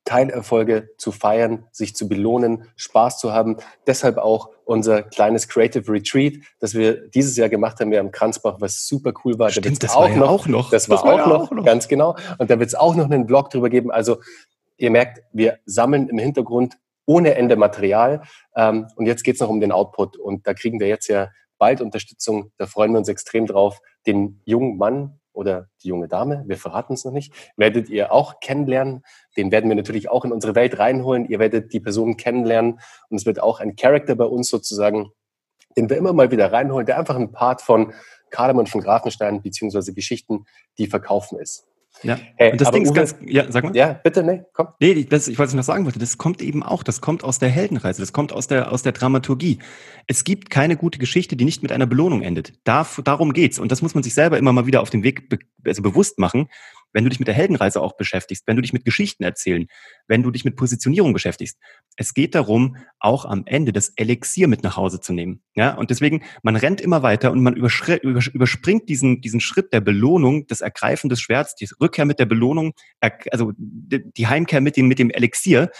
Teilerfolge 0.04 0.90
zu 0.98 1.12
feiern, 1.12 1.66
sich 1.72 1.96
zu 1.96 2.08
belohnen, 2.08 2.66
Spaß 2.76 3.18
zu 3.18 3.32
haben. 3.32 3.56
Deshalb 3.86 4.18
auch 4.18 4.50
unser 4.64 5.02
kleines 5.02 5.48
Creative 5.48 5.90
Retreat, 5.90 6.34
das 6.60 6.74
wir 6.74 7.08
dieses 7.08 7.36
Jahr 7.36 7.48
gemacht 7.48 7.80
haben, 7.80 7.90
wir 7.90 8.00
am 8.00 8.10
Kranzbach, 8.10 8.60
was 8.60 8.86
super 8.86 9.12
cool 9.24 9.38
war. 9.38 9.50
Stimmt, 9.50 9.82
da 9.82 9.86
das 9.86 9.96
auch, 9.96 10.02
war 10.02 10.10
ja 10.10 10.16
noch, 10.16 10.28
auch 10.28 10.46
noch. 10.46 10.70
Das 10.70 10.88
war, 10.88 10.96
das 10.96 11.04
war 11.06 11.14
auch, 11.14 11.18
ja 11.18 11.26
noch, 11.26 11.42
auch 11.46 11.50
noch, 11.50 11.64
ganz 11.64 11.88
genau. 11.88 12.16
Und 12.38 12.50
da 12.50 12.58
wird 12.58 12.68
es 12.68 12.74
auch 12.74 12.94
noch 12.94 13.06
einen 13.06 13.26
Blog 13.26 13.50
drüber 13.50 13.70
geben. 13.70 13.90
Also 13.90 14.18
ihr 14.76 14.90
merkt, 14.90 15.22
wir 15.32 15.58
sammeln 15.64 16.08
im 16.08 16.18
Hintergrund 16.18 16.76
ohne 17.06 17.34
Ende 17.34 17.56
Material. 17.56 18.22
Ähm, 18.56 18.86
und 18.96 19.06
jetzt 19.06 19.24
geht 19.24 19.36
es 19.36 19.40
noch 19.40 19.48
um 19.48 19.60
den 19.60 19.72
Output. 19.72 20.16
Und 20.18 20.46
da 20.46 20.52
kriegen 20.54 20.80
wir 20.80 20.88
jetzt 20.88 21.08
ja 21.08 21.30
bald 21.58 21.80
Unterstützung. 21.80 22.50
Da 22.58 22.66
freuen 22.66 22.92
wir 22.92 22.98
uns 22.98 23.08
extrem 23.08 23.46
drauf, 23.46 23.80
den 24.06 24.40
jungen 24.44 24.76
Mann 24.76 25.18
oder 25.34 25.68
die 25.82 25.88
junge 25.88 26.08
Dame, 26.08 26.44
wir 26.46 26.56
verraten 26.56 26.94
es 26.94 27.04
noch 27.04 27.12
nicht, 27.12 27.34
werdet 27.56 27.90
ihr 27.90 28.12
auch 28.12 28.40
kennenlernen. 28.40 29.02
Den 29.36 29.50
werden 29.50 29.68
wir 29.68 29.76
natürlich 29.76 30.08
auch 30.08 30.24
in 30.24 30.32
unsere 30.32 30.54
Welt 30.54 30.78
reinholen. 30.78 31.28
Ihr 31.28 31.38
werdet 31.38 31.72
die 31.72 31.80
Person 31.80 32.16
kennenlernen 32.16 32.80
und 33.08 33.16
es 33.18 33.26
wird 33.26 33.42
auch 33.42 33.60
ein 33.60 33.76
Charakter 33.76 34.14
bei 34.14 34.24
uns 34.24 34.48
sozusagen, 34.48 35.10
den 35.76 35.90
wir 35.90 35.96
immer 35.96 36.12
mal 36.12 36.30
wieder 36.30 36.52
reinholen, 36.52 36.86
der 36.86 36.98
einfach 36.98 37.16
ein 37.16 37.32
Part 37.32 37.60
von 37.60 37.92
Kardamon 38.30 38.66
von 38.66 38.80
Grafenstein 38.80 39.42
beziehungsweise 39.42 39.92
Geschichten, 39.92 40.46
die 40.78 40.86
verkaufen 40.86 41.38
ist. 41.38 41.66
Ja, 42.02 42.18
hey, 42.36 42.52
und 42.52 42.60
das 42.60 42.70
Ding 42.70 42.82
ist 42.82 42.94
ganz, 42.94 43.14
ja, 43.24 43.50
sag 43.50 43.64
mal. 43.64 43.74
Ja, 43.74 43.92
bitte, 43.94 44.22
nee, 44.22 44.42
komm. 44.52 44.68
Nee, 44.80 45.04
das, 45.04 45.28
ich 45.28 45.38
wollte 45.38 45.56
noch 45.56 45.62
sagen 45.62 45.84
wollte, 45.84 45.98
das 45.98 46.18
kommt 46.18 46.42
eben 46.42 46.62
auch, 46.62 46.82
das 46.82 47.00
kommt 47.00 47.24
aus 47.24 47.38
der 47.38 47.48
Heldenreise, 47.48 48.02
das 48.02 48.12
kommt 48.12 48.32
aus 48.32 48.46
der, 48.46 48.72
aus 48.72 48.82
der 48.82 48.92
Dramaturgie. 48.92 49.58
Es 50.06 50.24
gibt 50.24 50.50
keine 50.50 50.76
gute 50.76 50.98
Geschichte, 50.98 51.36
die 51.36 51.44
nicht 51.44 51.62
mit 51.62 51.72
einer 51.72 51.86
Belohnung 51.86 52.22
endet. 52.22 52.52
Da, 52.64 52.86
darum 53.04 53.32
geht's. 53.32 53.58
Und 53.58 53.72
das 53.72 53.80
muss 53.80 53.94
man 53.94 54.02
sich 54.02 54.12
selber 54.12 54.36
immer 54.36 54.52
mal 54.52 54.66
wieder 54.66 54.82
auf 54.82 54.90
den 54.90 55.02
Weg 55.02 55.28
be, 55.30 55.38
also 55.64 55.82
bewusst 55.82 56.18
machen 56.18 56.48
wenn 56.94 57.04
du 57.04 57.10
dich 57.10 57.18
mit 57.18 57.28
der 57.28 57.34
Heldenreise 57.34 57.82
auch 57.82 57.96
beschäftigst, 57.96 58.46
wenn 58.46 58.56
du 58.56 58.62
dich 58.62 58.72
mit 58.72 58.84
Geschichten 58.84 59.24
erzählen, 59.24 59.66
wenn 60.08 60.22
du 60.22 60.30
dich 60.30 60.44
mit 60.44 60.56
Positionierung 60.56 61.12
beschäftigst. 61.12 61.58
Es 61.96 62.14
geht 62.14 62.34
darum, 62.34 62.76
auch 62.98 63.26
am 63.26 63.42
Ende 63.46 63.72
das 63.72 63.90
Elixier 63.96 64.48
mit 64.48 64.62
nach 64.62 64.76
Hause 64.76 65.00
zu 65.00 65.12
nehmen. 65.12 65.42
Ja, 65.54 65.74
und 65.74 65.90
deswegen, 65.90 66.22
man 66.42 66.56
rennt 66.56 66.80
immer 66.80 67.02
weiter 67.02 67.32
und 67.32 67.42
man 67.42 67.54
überspringt 67.54 68.88
diesen, 68.88 69.20
diesen 69.20 69.40
Schritt 69.40 69.72
der 69.72 69.80
Belohnung, 69.80 70.46
des 70.46 70.60
Ergreifen 70.60 71.10
des 71.10 71.20
Schwerts, 71.20 71.54
die 71.56 71.68
Rückkehr 71.80 72.04
mit 72.06 72.18
der 72.18 72.26
Belohnung, 72.26 72.72
also 73.30 73.52
die 73.56 74.26
Heimkehr 74.26 74.60
mit 74.60 74.76
dem, 74.76 74.86
mit 74.86 74.98
dem 74.98 75.10
Elixier, 75.10 75.70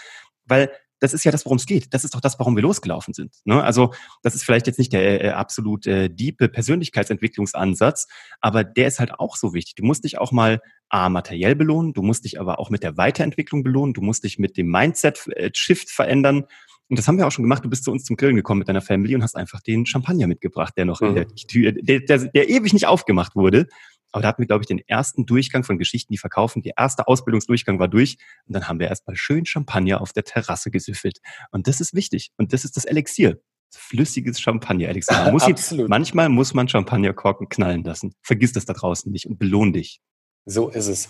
weil 0.44 0.71
das 1.04 1.12
ist 1.12 1.25
ja 1.25 1.30
das, 1.30 1.44
worum 1.44 1.56
es 1.56 1.66
geht. 1.66 1.92
Das 1.92 2.02
ist 2.02 2.14
doch 2.14 2.20
das, 2.20 2.38
warum 2.38 2.56
wir 2.56 2.62
losgelaufen 2.62 3.12
sind. 3.12 3.37
Ne? 3.44 3.62
Also 3.62 3.92
das 4.23 4.34
ist 4.34 4.42
vielleicht 4.42 4.66
jetzt 4.66 4.78
nicht 4.78 4.92
der 4.92 5.23
äh, 5.23 5.28
absolut 5.28 5.87
äh, 5.87 6.08
diepe 6.08 6.49
Persönlichkeitsentwicklungsansatz, 6.49 8.08
aber 8.40 8.64
der 8.64 8.88
ist 8.88 9.00
halt 9.00 9.12
auch 9.12 9.37
so 9.37 9.52
wichtig. 9.52 9.75
Du 9.75 9.84
musst 9.84 10.04
dich 10.04 10.18
auch 10.18 10.32
mal 10.32 10.62
A, 10.88 11.11
materiell 11.11 11.54
belohnen, 11.54 11.92
du 11.92 12.02
musst 12.02 12.25
dich 12.25 12.40
aber 12.40 12.58
auch 12.58 12.70
mit 12.70 12.82
der 12.82 12.96
Weiterentwicklung 12.96 13.62
belohnen, 13.62 13.92
du 13.92 14.00
musst 14.00 14.25
dich 14.25 14.38
mit 14.38 14.56
dem 14.56 14.68
Mindset-Shift 14.68 15.90
verändern. 15.90 16.44
Und 16.88 16.99
das 16.99 17.08
haben 17.08 17.18
wir 17.18 17.26
auch 17.26 17.32
schon 17.32 17.42
gemacht. 17.42 17.64
Du 17.64 17.70
bist 17.70 17.84
zu 17.84 17.90
uns 17.90 18.04
zum 18.04 18.16
Grillen 18.16 18.37
gekommen 18.37 18.61
mit 18.61 18.68
deiner 18.68 18.82
Family 18.82 19.14
und 19.14 19.23
hast 19.23 19.37
einfach 19.37 19.61
den 19.61 19.87
Champagner 19.87 20.26
mitgebracht, 20.26 20.75
der 20.76 20.84
noch 20.84 21.00
mhm. 21.00 21.08
in 21.08 21.14
der 21.14 21.28
Tür, 21.28 21.73
der, 21.73 22.00
der, 22.00 22.18
der 22.18 22.49
ewig 22.49 22.73
nicht 22.73 22.87
aufgemacht 22.87 23.34
wurde. 23.34 23.66
Aber 24.14 24.23
da 24.23 24.28
hatten 24.28 24.42
wir, 24.42 24.47
glaube 24.47 24.62
ich, 24.62 24.68
den 24.68 24.78
ersten 24.78 25.26
Durchgang 25.26 25.64
von 25.64 25.76
Geschichten, 25.76 26.12
die 26.12 26.18
verkaufen. 26.18 26.62
Der 26.62 26.75
erste 26.78 27.09
Ausbildungsdurchgang 27.09 27.80
war 27.80 27.88
durch. 27.88 28.16
Und 28.47 28.54
dann 28.54 28.68
haben 28.68 28.78
wir 28.78 28.87
erstmal 28.87 29.16
schön 29.16 29.44
Champagner 29.44 30.00
auf 30.00 30.12
der 30.12 30.23
Terrasse 30.23 30.71
gesüffelt. 30.71 31.18
Und 31.50 31.66
das 31.66 31.80
ist 31.80 31.94
wichtig. 31.94 32.30
Und 32.37 32.52
das 32.52 32.64
ist 32.64 32.76
das 32.76 32.85
Elixier. 32.85 33.40
Flüssiges 33.75 34.40
Champagner-Elixier. 34.40 35.33
Muss 35.33 35.49
ihn, 35.49 35.88
manchmal 35.88 36.28
muss 36.28 36.54
man 36.54 36.68
Champagnerkorken 36.68 37.49
knallen 37.49 37.83
lassen. 37.83 38.14
Vergiss 38.23 38.52
das 38.52 38.66
da 38.66 38.73
draußen 38.73 39.11
nicht 39.11 39.26
und 39.26 39.40
belohn 39.40 39.73
dich. 39.73 40.00
So 40.47 40.68
ist 40.68 40.87
es. 40.87 41.09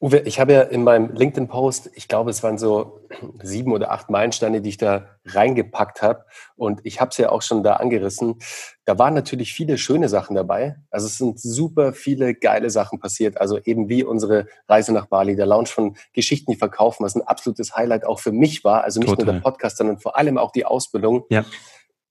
Uwe, 0.00 0.20
ich 0.20 0.38
habe 0.38 0.52
ja 0.52 0.62
in 0.62 0.84
meinem 0.84 1.12
LinkedIn-Post, 1.12 1.90
ich 1.94 2.06
glaube, 2.06 2.30
es 2.30 2.44
waren 2.44 2.56
so 2.56 3.00
sieben 3.42 3.72
oder 3.72 3.90
acht 3.90 4.10
Meilensteine, 4.10 4.60
die 4.60 4.68
ich 4.68 4.76
da 4.76 5.06
reingepackt 5.24 6.02
habe. 6.02 6.24
Und 6.54 6.80
ich 6.84 7.00
habe 7.00 7.10
es 7.10 7.16
ja 7.16 7.30
auch 7.30 7.42
schon 7.42 7.64
da 7.64 7.74
angerissen. 7.74 8.36
Da 8.84 8.96
waren 8.96 9.14
natürlich 9.14 9.52
viele 9.52 9.76
schöne 9.76 10.08
Sachen 10.08 10.36
dabei. 10.36 10.76
Also 10.90 11.06
es 11.06 11.18
sind 11.18 11.40
super 11.40 11.92
viele 11.92 12.34
geile 12.34 12.70
Sachen 12.70 13.00
passiert. 13.00 13.40
Also 13.40 13.58
eben 13.58 13.88
wie 13.88 14.04
unsere 14.04 14.46
Reise 14.68 14.92
nach 14.92 15.06
Bali, 15.06 15.34
der 15.34 15.46
Launch 15.46 15.70
von 15.70 15.96
Geschichten, 16.12 16.52
die 16.52 16.58
verkaufen, 16.58 17.04
was 17.04 17.16
ein 17.16 17.22
absolutes 17.22 17.74
Highlight 17.74 18.06
auch 18.06 18.20
für 18.20 18.32
mich 18.32 18.62
war. 18.62 18.84
Also 18.84 19.00
nicht 19.00 19.08
Total. 19.08 19.24
nur 19.24 19.34
der 19.34 19.40
Podcast, 19.40 19.78
sondern 19.78 19.98
vor 19.98 20.16
allem 20.16 20.38
auch 20.38 20.52
die 20.52 20.64
Ausbildung. 20.64 21.24
Ja. 21.28 21.44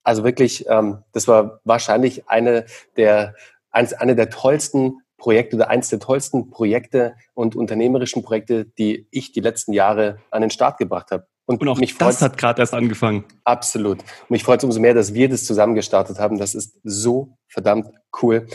Also 0.03 0.25
wirklich, 0.25 0.67
ähm, 0.67 1.03
das 1.13 1.29
war 1.29 1.61
wahrscheinlich 1.63 2.27
eine 2.27 2.65
der, 2.97 3.33
eines, 3.71 3.93
eine 3.93 4.15
der 4.15 4.29
tollsten 4.29 5.01
Projekt 5.17 5.53
oder 5.53 5.69
eins 5.69 5.89
der 5.89 5.99
tollsten 5.99 6.49
Projekte 6.49 7.15
und 7.33 7.55
unternehmerischen 7.55 8.23
Projekte, 8.23 8.65
die 8.65 9.07
ich 9.11 9.31
die 9.31 9.39
letzten 9.39 9.73
Jahre 9.73 10.19
an 10.31 10.41
den 10.41 10.51
Start 10.51 10.77
gebracht 10.77 11.11
habe. 11.11 11.27
Und, 11.45 11.61
und 11.61 11.69
auch 11.69 11.79
mich 11.79 11.97
das 11.97 12.21
hat 12.21 12.37
gerade 12.37 12.61
erst 12.61 12.73
angefangen. 12.73 13.23
Absolut. 13.45 13.99
Und 13.99 14.29
mich 14.29 14.43
freut 14.43 14.59
es 14.59 14.65
umso 14.65 14.79
mehr, 14.79 14.93
dass 14.93 15.13
wir 15.13 15.29
das 15.29 15.45
zusammen 15.45 15.75
gestartet 15.75 16.19
haben. 16.19 16.37
Das 16.37 16.53
ist 16.53 16.77
so 16.83 17.37
verdammt 17.47 17.87
cool. 18.21 18.47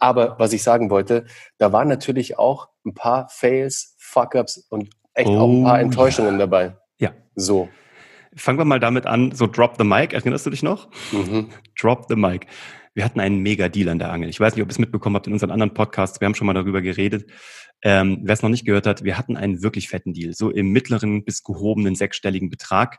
Aber 0.00 0.36
was 0.38 0.52
ich 0.52 0.62
sagen 0.62 0.90
wollte, 0.90 1.26
da 1.58 1.72
waren 1.72 1.88
natürlich 1.88 2.38
auch 2.38 2.68
ein 2.86 2.94
paar 2.94 3.28
Fails, 3.28 3.94
Fuck-ups 3.98 4.66
und 4.70 4.90
echt 5.12 5.28
oh, 5.28 5.38
auch 5.38 5.48
ein 5.48 5.64
paar 5.64 5.74
oh 5.74 5.80
Enttäuschungen 5.80 6.32
ja. 6.32 6.38
dabei. 6.38 6.76
Ja. 6.98 7.12
So. 7.34 7.68
Fangen 8.34 8.58
wir 8.58 8.64
mal 8.64 8.80
damit 8.80 9.06
an, 9.06 9.32
so 9.32 9.46
Drop 9.46 9.74
the 9.76 9.84
Mic, 9.84 10.14
erinnerst 10.14 10.46
du 10.46 10.50
dich 10.50 10.62
noch? 10.62 10.88
Mhm. 11.12 11.50
Drop 11.78 12.06
the 12.08 12.16
Mic 12.16 12.46
wir 12.94 13.04
hatten 13.04 13.20
einen 13.20 13.40
Mega-Deal 13.40 13.88
an 13.88 13.98
der 13.98 14.12
Angel. 14.12 14.28
Ich 14.28 14.40
weiß 14.40 14.54
nicht, 14.54 14.62
ob 14.62 14.68
ihr 14.68 14.72
es 14.72 14.78
mitbekommen 14.78 15.16
habt 15.16 15.26
in 15.26 15.32
unseren 15.32 15.50
anderen 15.50 15.74
Podcasts. 15.74 16.20
Wir 16.20 16.26
haben 16.26 16.34
schon 16.34 16.46
mal 16.46 16.54
darüber 16.54 16.82
geredet. 16.82 17.30
Ähm, 17.82 18.20
Wer 18.22 18.34
es 18.34 18.42
noch 18.42 18.48
nicht 18.48 18.64
gehört 18.64 18.86
hat, 18.86 19.04
wir 19.04 19.16
hatten 19.16 19.36
einen 19.36 19.62
wirklich 19.62 19.88
fetten 19.88 20.12
Deal. 20.12 20.34
So 20.34 20.50
im 20.50 20.70
mittleren 20.70 21.24
bis 21.24 21.42
gehobenen 21.42 21.94
sechsstelligen 21.94 22.50
Betrag. 22.50 22.98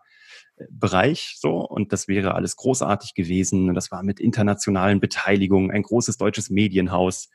Äh, 0.58 0.65
Bereich 0.69 1.36
so 1.39 1.60
und 1.67 1.93
das 1.93 2.08
wäre 2.08 2.36
alles 2.36 2.55
großartig 2.55 3.13
gewesen 3.13 3.69
und 3.69 3.75
das 3.75 3.91
war 3.91 4.03
mit 4.03 4.19
internationalen 4.19 5.00
Beteiligungen 5.00 5.72
ein 5.72 5.84
großes 5.84 6.17
deutsches 6.17 6.50
Medienhaus 6.50 7.29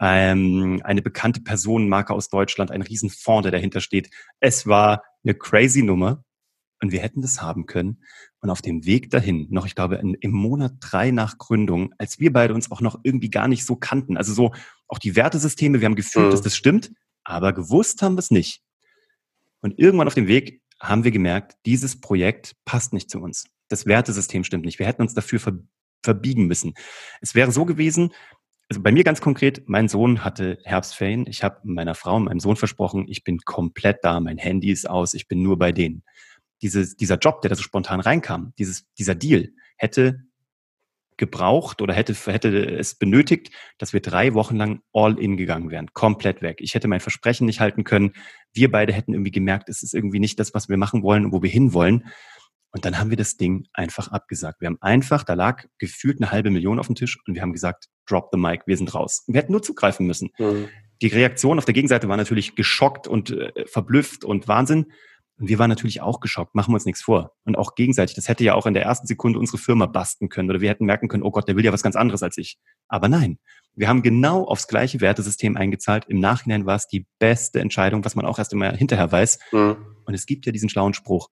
ähm, 0.00 0.80
eine 0.84 1.02
bekannte 1.02 1.40
Personenmarke 1.42 2.14
aus 2.14 2.28
Deutschland 2.28 2.70
ein 2.70 2.82
Riesenfonds 2.82 3.42
der 3.42 3.52
dahinter 3.52 3.80
steht 3.80 4.10
es 4.40 4.66
war 4.66 5.02
eine 5.24 5.34
crazy 5.34 5.82
Nummer 5.82 6.24
und 6.80 6.92
wir 6.92 7.00
hätten 7.00 7.22
das 7.22 7.42
haben 7.42 7.66
können. 7.66 8.02
Und 8.40 8.48
auf 8.48 8.62
dem 8.62 8.86
Weg 8.86 9.10
dahin, 9.10 9.46
noch, 9.50 9.66
ich 9.66 9.74
glaube, 9.74 9.96
im 9.96 10.30
Monat 10.32 10.72
drei 10.80 11.10
nach 11.10 11.36
Gründung, 11.36 11.92
als 11.98 12.20
wir 12.20 12.32
beide 12.32 12.54
uns 12.54 12.70
auch 12.70 12.80
noch 12.80 12.98
irgendwie 13.02 13.28
gar 13.28 13.48
nicht 13.48 13.66
so 13.66 13.76
kannten, 13.76 14.16
also 14.16 14.32
so 14.32 14.52
auch 14.88 14.98
die 14.98 15.14
Wertesysteme, 15.14 15.80
wir 15.80 15.86
haben 15.86 15.94
gefühlt, 15.94 16.26
mhm. 16.26 16.30
dass 16.30 16.40
das 16.40 16.56
stimmt, 16.56 16.90
aber 17.22 17.52
gewusst 17.52 18.00
haben 18.00 18.14
wir 18.14 18.20
es 18.20 18.30
nicht. 18.30 18.62
Und 19.60 19.78
irgendwann 19.78 20.06
auf 20.06 20.14
dem 20.14 20.26
Weg 20.26 20.62
haben 20.80 21.04
wir 21.04 21.10
gemerkt, 21.10 21.56
dieses 21.66 22.00
Projekt 22.00 22.56
passt 22.64 22.94
nicht 22.94 23.10
zu 23.10 23.20
uns. 23.20 23.44
Das 23.68 23.84
Wertesystem 23.84 24.42
stimmt 24.42 24.64
nicht. 24.64 24.78
Wir 24.78 24.86
hätten 24.86 25.02
uns 25.02 25.14
dafür 25.14 25.38
ver 25.38 25.58
verbiegen 26.02 26.46
müssen. 26.46 26.72
Es 27.20 27.34
wäre 27.34 27.52
so 27.52 27.66
gewesen, 27.66 28.14
also 28.70 28.80
bei 28.80 28.90
mir 28.90 29.04
ganz 29.04 29.20
konkret, 29.20 29.68
mein 29.68 29.86
Sohn 29.86 30.24
hatte 30.24 30.58
Herbstferien. 30.64 31.26
Ich 31.26 31.44
habe 31.44 31.60
meiner 31.64 31.94
Frau 31.94 32.16
und 32.16 32.24
meinem 32.24 32.40
Sohn 32.40 32.56
versprochen, 32.56 33.04
ich 33.06 33.22
bin 33.22 33.40
komplett 33.40 33.98
da, 34.02 34.18
mein 34.18 34.38
Handy 34.38 34.70
ist 34.70 34.88
aus, 34.88 35.12
ich 35.12 35.28
bin 35.28 35.42
nur 35.42 35.58
bei 35.58 35.72
denen 35.72 36.04
dieses, 36.62 36.96
dieser 36.96 37.18
Job, 37.18 37.42
der 37.42 37.48
da 37.48 37.54
so 37.54 37.62
spontan 37.62 38.00
reinkam, 38.00 38.52
dieses, 38.58 38.86
dieser 38.94 39.14
Deal, 39.14 39.50
hätte 39.76 40.24
gebraucht 41.20 41.82
oder 41.82 41.92
hätte, 41.92 42.14
hätte 42.14 42.66
es 42.78 42.94
benötigt, 42.94 43.50
dass 43.78 43.92
wir 43.92 44.00
drei 44.00 44.32
Wochen 44.34 44.56
lang 44.56 44.80
all 44.92 45.18
in 45.18 45.36
gegangen 45.36 45.70
wären, 45.70 45.92
komplett 45.92 46.40
weg. 46.40 46.58
Ich 46.60 46.74
hätte 46.74 46.88
mein 46.88 47.00
Versprechen 47.00 47.44
nicht 47.46 47.60
halten 47.60 47.84
können. 47.84 48.12
Wir 48.52 48.70
beide 48.70 48.92
hätten 48.92 49.12
irgendwie 49.12 49.30
gemerkt, 49.30 49.68
es 49.68 49.82
ist 49.82 49.94
irgendwie 49.94 50.18
nicht 50.18 50.40
das, 50.40 50.54
was 50.54 50.68
wir 50.68 50.78
machen 50.78 51.02
wollen 51.02 51.26
und 51.26 51.32
wo 51.32 51.42
wir 51.42 51.50
hinwollen. 51.50 52.06
Und 52.72 52.84
dann 52.84 52.98
haben 52.98 53.10
wir 53.10 53.16
das 53.16 53.36
Ding 53.36 53.66
einfach 53.72 54.08
abgesagt. 54.08 54.60
Wir 54.60 54.66
haben 54.66 54.78
einfach, 54.80 55.24
da 55.24 55.34
lag 55.34 55.66
gefühlt 55.78 56.20
eine 56.20 56.30
halbe 56.30 56.50
Million 56.50 56.78
auf 56.78 56.86
dem 56.86 56.94
Tisch 56.94 57.18
und 57.26 57.34
wir 57.34 57.42
haben 57.42 57.52
gesagt, 57.52 57.88
drop 58.06 58.30
the 58.32 58.38
mic, 58.38 58.62
wir 58.66 58.76
sind 58.76 58.94
raus. 58.94 59.24
Wir 59.26 59.40
hätten 59.40 59.52
nur 59.52 59.62
zugreifen 59.62 60.06
müssen. 60.06 60.30
Mhm. 60.38 60.68
Die 61.02 61.08
Reaktion 61.08 61.58
auf 61.58 61.64
der 61.64 61.74
Gegenseite 61.74 62.08
war 62.08 62.16
natürlich 62.16 62.54
geschockt 62.54 63.08
und 63.08 63.30
äh, 63.30 63.66
verblüfft 63.66 64.24
und 64.24 64.48
Wahnsinn. 64.48 64.92
Und 65.40 65.48
wir 65.48 65.58
waren 65.58 65.70
natürlich 65.70 66.02
auch 66.02 66.20
geschockt, 66.20 66.54
machen 66.54 66.70
wir 66.70 66.74
uns 66.74 66.84
nichts 66.84 67.00
vor. 67.00 67.34
Und 67.44 67.56
auch 67.56 67.74
gegenseitig. 67.74 68.14
Das 68.14 68.28
hätte 68.28 68.44
ja 68.44 68.54
auch 68.54 68.66
in 68.66 68.74
der 68.74 68.82
ersten 68.82 69.06
Sekunde 69.06 69.38
unsere 69.38 69.56
Firma 69.56 69.86
basten 69.86 70.28
können 70.28 70.50
oder 70.50 70.60
wir 70.60 70.68
hätten 70.68 70.84
merken 70.84 71.08
können, 71.08 71.22
oh 71.22 71.30
Gott, 71.30 71.48
der 71.48 71.56
will 71.56 71.64
ja 71.64 71.72
was 71.72 71.82
ganz 71.82 71.96
anderes 71.96 72.22
als 72.22 72.36
ich. 72.36 72.58
Aber 72.88 73.08
nein, 73.08 73.38
wir 73.74 73.88
haben 73.88 74.02
genau 74.02 74.44
aufs 74.44 74.68
gleiche 74.68 75.00
Wertesystem 75.00 75.56
eingezahlt. 75.56 76.04
Im 76.08 76.20
Nachhinein 76.20 76.66
war 76.66 76.76
es 76.76 76.88
die 76.88 77.06
beste 77.18 77.58
Entscheidung, 77.60 78.04
was 78.04 78.14
man 78.14 78.26
auch 78.26 78.38
erst 78.38 78.52
immer 78.52 78.72
hinterher 78.72 79.10
weiß. 79.10 79.38
Mhm. 79.52 79.76
Und 80.04 80.12
es 80.12 80.26
gibt 80.26 80.44
ja 80.44 80.52
diesen 80.52 80.68
schlauen 80.68 80.92
Spruch. 80.92 81.30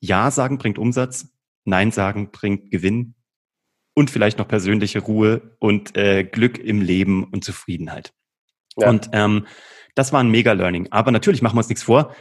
Ja 0.00 0.32
sagen 0.32 0.58
bringt 0.58 0.78
Umsatz, 0.78 1.28
Nein 1.64 1.92
sagen 1.92 2.32
bringt 2.32 2.72
Gewinn 2.72 3.14
und 3.94 4.10
vielleicht 4.10 4.38
noch 4.38 4.48
persönliche 4.48 4.98
Ruhe 4.98 5.56
und 5.60 5.96
äh, 5.96 6.24
Glück 6.24 6.58
im 6.58 6.80
Leben 6.80 7.22
und 7.22 7.44
Zufriedenheit. 7.44 8.12
Ja. 8.76 8.88
Und 8.88 9.10
ähm, 9.12 9.46
das 9.94 10.12
war 10.12 10.20
ein 10.20 10.30
Mega-Learning. 10.30 10.88
Aber 10.90 11.12
natürlich 11.12 11.42
machen 11.42 11.54
wir 11.54 11.60
uns 11.60 11.68
nichts 11.68 11.84
vor 11.84 12.16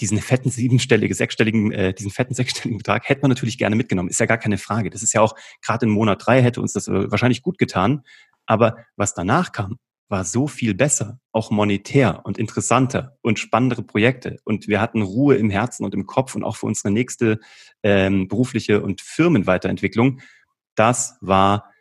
diesen 0.00 0.18
fetten 0.18 0.50
siebenstelligen, 0.50 1.14
sechsstelligen, 1.14 1.72
äh, 1.72 1.94
diesen 1.94 2.10
fetten 2.10 2.34
sechsstelligen 2.34 2.78
Betrag 2.78 3.08
hätte 3.08 3.22
man 3.22 3.30
natürlich 3.30 3.58
gerne 3.58 3.76
mitgenommen. 3.76 4.08
Ist 4.08 4.20
ja 4.20 4.26
gar 4.26 4.38
keine 4.38 4.58
Frage. 4.58 4.90
Das 4.90 5.02
ist 5.02 5.12
ja 5.12 5.20
auch 5.20 5.34
gerade 5.62 5.86
in 5.86 5.92
Monat 5.92 6.26
drei 6.26 6.42
hätte 6.42 6.60
uns 6.60 6.72
das 6.72 6.88
äh, 6.88 7.10
wahrscheinlich 7.10 7.42
gut 7.42 7.58
getan. 7.58 8.02
Aber 8.46 8.76
was 8.96 9.14
danach 9.14 9.52
kam, 9.52 9.78
war 10.08 10.24
so 10.24 10.46
viel 10.46 10.74
besser, 10.74 11.18
auch 11.32 11.50
monetär 11.50 12.20
und 12.24 12.38
interessanter 12.38 13.16
und 13.22 13.38
spannendere 13.38 13.82
Projekte. 13.82 14.38
Und 14.44 14.68
wir 14.68 14.80
hatten 14.80 15.02
Ruhe 15.02 15.36
im 15.36 15.50
Herzen 15.50 15.84
und 15.84 15.94
im 15.94 16.06
Kopf 16.06 16.34
und 16.34 16.44
auch 16.44 16.56
für 16.56 16.66
unsere 16.66 16.90
nächste 16.90 17.40
ähm, 17.82 18.28
berufliche 18.28 18.82
und 18.82 19.00
Firmenweiterentwicklung. 19.00 20.20
Das 20.74 21.16
war, 21.20 21.72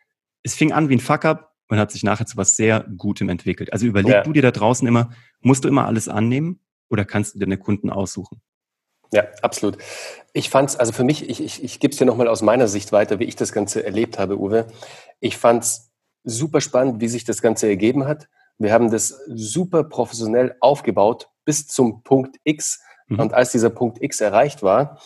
es 0.43 0.55
fing 0.55 0.71
an 0.71 0.89
wie 0.89 0.95
ein 0.95 0.99
Fuck-up 0.99 1.51
und 1.67 1.77
hat 1.77 1.91
sich 1.91 2.03
nachher 2.03 2.25
zu 2.25 2.37
was 2.37 2.55
sehr 2.55 2.85
Gutem 2.97 3.29
entwickelt. 3.29 3.73
Also 3.73 3.85
überleg 3.85 4.13
ja. 4.13 4.23
du 4.23 4.31
dir 4.31 4.41
da 4.41 4.51
draußen 4.51 4.87
immer, 4.87 5.11
musst 5.41 5.63
du 5.65 5.67
immer 5.67 5.85
alles 5.85 6.07
annehmen? 6.07 6.59
Oder 6.93 7.05
kannst 7.05 7.33
du 7.33 7.39
deine 7.39 7.57
Kunden 7.57 7.89
aussuchen? 7.89 8.39
Ja, 9.11 9.23
absolut. 9.41 9.79
Ich 10.31 10.49
fand 10.51 10.69
es, 10.69 10.75
also 10.75 10.93
für 10.93 11.03
mich, 11.03 11.27
ich, 11.27 11.43
ich, 11.43 11.63
ich 11.63 11.79
gebe 11.79 11.91
es 11.91 11.97
dir 11.97 12.05
nochmal 12.05 12.27
aus 12.27 12.43
meiner 12.43 12.67
Sicht 12.67 12.91
weiter, 12.91 13.17
wie 13.17 13.23
ich 13.25 13.35
das 13.35 13.51
Ganze 13.51 13.83
erlebt 13.83 14.19
habe, 14.19 14.39
Uwe. 14.39 14.67
Ich 15.19 15.37
fand 15.37 15.63
es 15.63 15.91
super 16.23 16.61
spannend, 16.61 17.01
wie 17.01 17.07
sich 17.07 17.25
das 17.25 17.41
Ganze 17.41 17.67
ergeben 17.67 18.05
hat. 18.05 18.27
Wir 18.59 18.71
haben 18.71 18.91
das 18.91 19.19
super 19.27 19.83
professionell 19.83 20.55
aufgebaut 20.59 21.29
bis 21.45 21.67
zum 21.67 22.03
Punkt 22.03 22.37
X. 22.43 22.79
Mhm. 23.07 23.19
Und 23.19 23.33
als 23.33 23.51
dieser 23.51 23.71
Punkt 23.71 24.01
X 24.01 24.21
erreicht 24.21 24.61
war, 24.61 24.99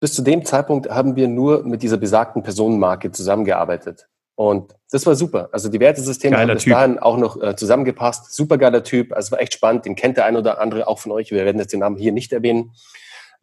bis 0.00 0.12
zu 0.12 0.22
dem 0.22 0.44
Zeitpunkt 0.44 0.90
haben 0.90 1.14
wir 1.14 1.28
nur 1.28 1.62
mit 1.62 1.82
dieser 1.82 1.96
besagten 1.98 2.42
Personenmarke 2.42 3.12
zusammengearbeitet. 3.12 4.08
Und 4.36 4.74
das 4.90 5.06
war 5.06 5.14
super. 5.14 5.48
Also 5.50 5.68
die 5.70 5.80
Wertesysteme 5.80 6.38
haben 6.38 6.52
bis 6.52 6.64
typ. 6.64 6.74
dahin 6.74 6.98
auch 6.98 7.16
noch 7.16 7.42
äh, 7.42 7.56
zusammengepasst. 7.56 8.32
Super 8.32 8.58
geiler 8.58 8.84
Typ. 8.84 9.12
Also 9.12 9.28
es 9.28 9.32
war 9.32 9.40
echt 9.40 9.54
spannend. 9.54 9.86
Den 9.86 9.96
kennt 9.96 10.18
der 10.18 10.26
ein 10.26 10.36
oder 10.36 10.60
andere 10.60 10.86
auch 10.86 10.98
von 10.98 11.10
euch. 11.12 11.30
Wir 11.30 11.44
werden 11.44 11.58
jetzt 11.58 11.72
den 11.72 11.80
Namen 11.80 11.96
hier 11.96 12.12
nicht 12.12 12.32
erwähnen. 12.32 12.72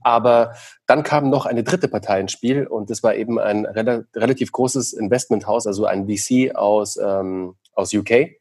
Aber 0.01 0.53
dann 0.85 1.03
kam 1.03 1.29
noch 1.29 1.45
eine 1.45 1.63
dritte 1.63 1.87
Partei 1.87 2.19
ins 2.19 2.31
Spiel 2.31 2.67
und 2.67 2.89
das 2.89 3.03
war 3.03 3.15
eben 3.15 3.39
ein 3.39 3.65
rel 3.65 4.05
relativ 4.15 4.51
großes 4.51 4.93
Investmenthaus, 4.93 5.65
also 5.65 5.85
ein 5.85 6.07
VC 6.07 6.55
aus, 6.55 6.97
ähm, 6.97 7.55
aus 7.73 7.93
UK. 7.93 8.35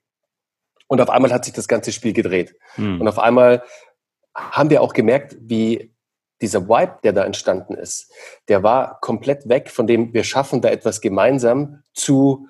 Und 0.88 1.00
auf 1.00 1.09
einmal 1.09 1.32
hat 1.32 1.44
sich 1.44 1.54
das 1.54 1.68
ganze 1.68 1.92
Spiel 1.92 2.12
gedreht. 2.12 2.54
Hm. 2.75 3.00
Und 3.00 3.09
auf 3.09 3.18
einmal 3.18 3.62
haben 4.35 4.71
wir 4.71 4.82
auch 4.82 4.92
gemerkt, 4.92 5.37
wie 5.40 5.91
dieser 6.42 6.68
Vibe, 6.68 6.99
der 7.02 7.12
da 7.12 7.25
entstanden 7.25 7.75
ist, 7.75 8.12
der 8.49 8.62
war 8.62 8.99
komplett 9.00 9.49
weg 9.49 9.70
von 9.70 9.87
dem, 9.87 10.12
wir 10.12 10.25
schaffen 10.25 10.61
da 10.61 10.68
etwas 10.68 11.00
gemeinsam 11.00 11.82
zu, 11.94 12.49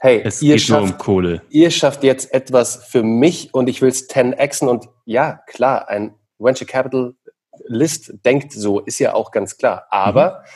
hey, 0.00 0.22
es 0.24 0.42
ihr, 0.42 0.58
schafft, 0.58 1.08
um 1.08 1.40
ihr 1.50 1.70
schafft 1.70 2.04
jetzt 2.04 2.32
etwas 2.32 2.84
für 2.84 3.02
mich 3.02 3.52
und 3.52 3.68
ich 3.68 3.82
will 3.82 3.88
es 3.88 4.08
10xen 4.08 4.68
und 4.68 4.88
ja, 5.04 5.40
klar, 5.46 5.88
ein 5.88 6.14
Venture 6.38 6.66
Capital 6.66 7.14
List 7.66 8.12
denkt 8.24 8.52
so, 8.52 8.80
ist 8.80 8.98
ja 8.98 9.14
auch 9.14 9.30
ganz 9.30 9.56
klar. 9.56 9.86
Aber 9.90 10.30
mhm. 10.30 10.48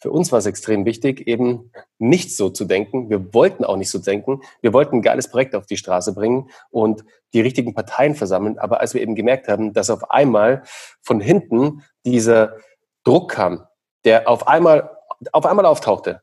Für 0.00 0.10
uns 0.12 0.30
war 0.30 0.38
es 0.38 0.46
extrem 0.46 0.84
wichtig, 0.84 1.26
eben 1.26 1.72
nicht 1.98 2.36
so 2.36 2.50
zu 2.50 2.64
denken. 2.64 3.10
Wir 3.10 3.34
wollten 3.34 3.64
auch 3.64 3.76
nicht 3.76 3.90
so 3.90 3.98
denken. 3.98 4.40
Wir 4.60 4.72
wollten 4.72 4.96
ein 4.96 5.02
geiles 5.02 5.28
Projekt 5.28 5.56
auf 5.56 5.66
die 5.66 5.76
Straße 5.76 6.14
bringen 6.14 6.50
und 6.70 7.04
die 7.32 7.40
richtigen 7.40 7.74
Parteien 7.74 8.14
versammeln. 8.14 8.58
Aber 8.58 8.80
als 8.80 8.94
wir 8.94 9.02
eben 9.02 9.16
gemerkt 9.16 9.48
haben, 9.48 9.72
dass 9.72 9.90
auf 9.90 10.10
einmal 10.10 10.62
von 11.02 11.20
hinten 11.20 11.82
dieser 12.06 12.56
Druck 13.02 13.32
kam, 13.32 13.64
der 14.04 14.28
auf 14.28 14.46
einmal, 14.46 14.90
auf 15.32 15.46
einmal 15.46 15.66
auftauchte, 15.66 16.22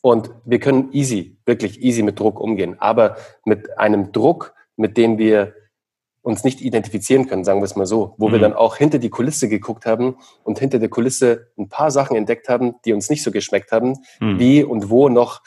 und 0.00 0.30
wir 0.44 0.60
können 0.60 0.92
easy, 0.92 1.38
wirklich 1.46 1.82
easy 1.82 2.02
mit 2.02 2.20
Druck 2.20 2.38
umgehen. 2.38 2.76
Aber 2.78 3.16
mit 3.46 3.78
einem 3.78 4.12
Druck, 4.12 4.54
mit 4.76 4.98
dem 4.98 5.16
wir 5.16 5.54
uns 6.24 6.42
nicht 6.42 6.62
identifizieren 6.62 7.26
können, 7.26 7.44
sagen 7.44 7.60
wir 7.60 7.66
es 7.66 7.76
mal 7.76 7.84
so, 7.84 8.14
wo 8.16 8.28
mhm. 8.28 8.32
wir 8.32 8.38
dann 8.38 8.54
auch 8.54 8.76
hinter 8.76 8.98
die 8.98 9.10
Kulisse 9.10 9.48
geguckt 9.48 9.84
haben 9.84 10.16
und 10.42 10.58
hinter 10.58 10.78
der 10.78 10.88
Kulisse 10.88 11.48
ein 11.58 11.68
paar 11.68 11.90
Sachen 11.90 12.16
entdeckt 12.16 12.48
haben, 12.48 12.76
die 12.86 12.94
uns 12.94 13.10
nicht 13.10 13.22
so 13.22 13.30
geschmeckt 13.30 13.72
haben, 13.72 13.98
mhm. 14.20 14.38
wie 14.38 14.64
und 14.64 14.88
wo 14.88 15.10
noch 15.10 15.42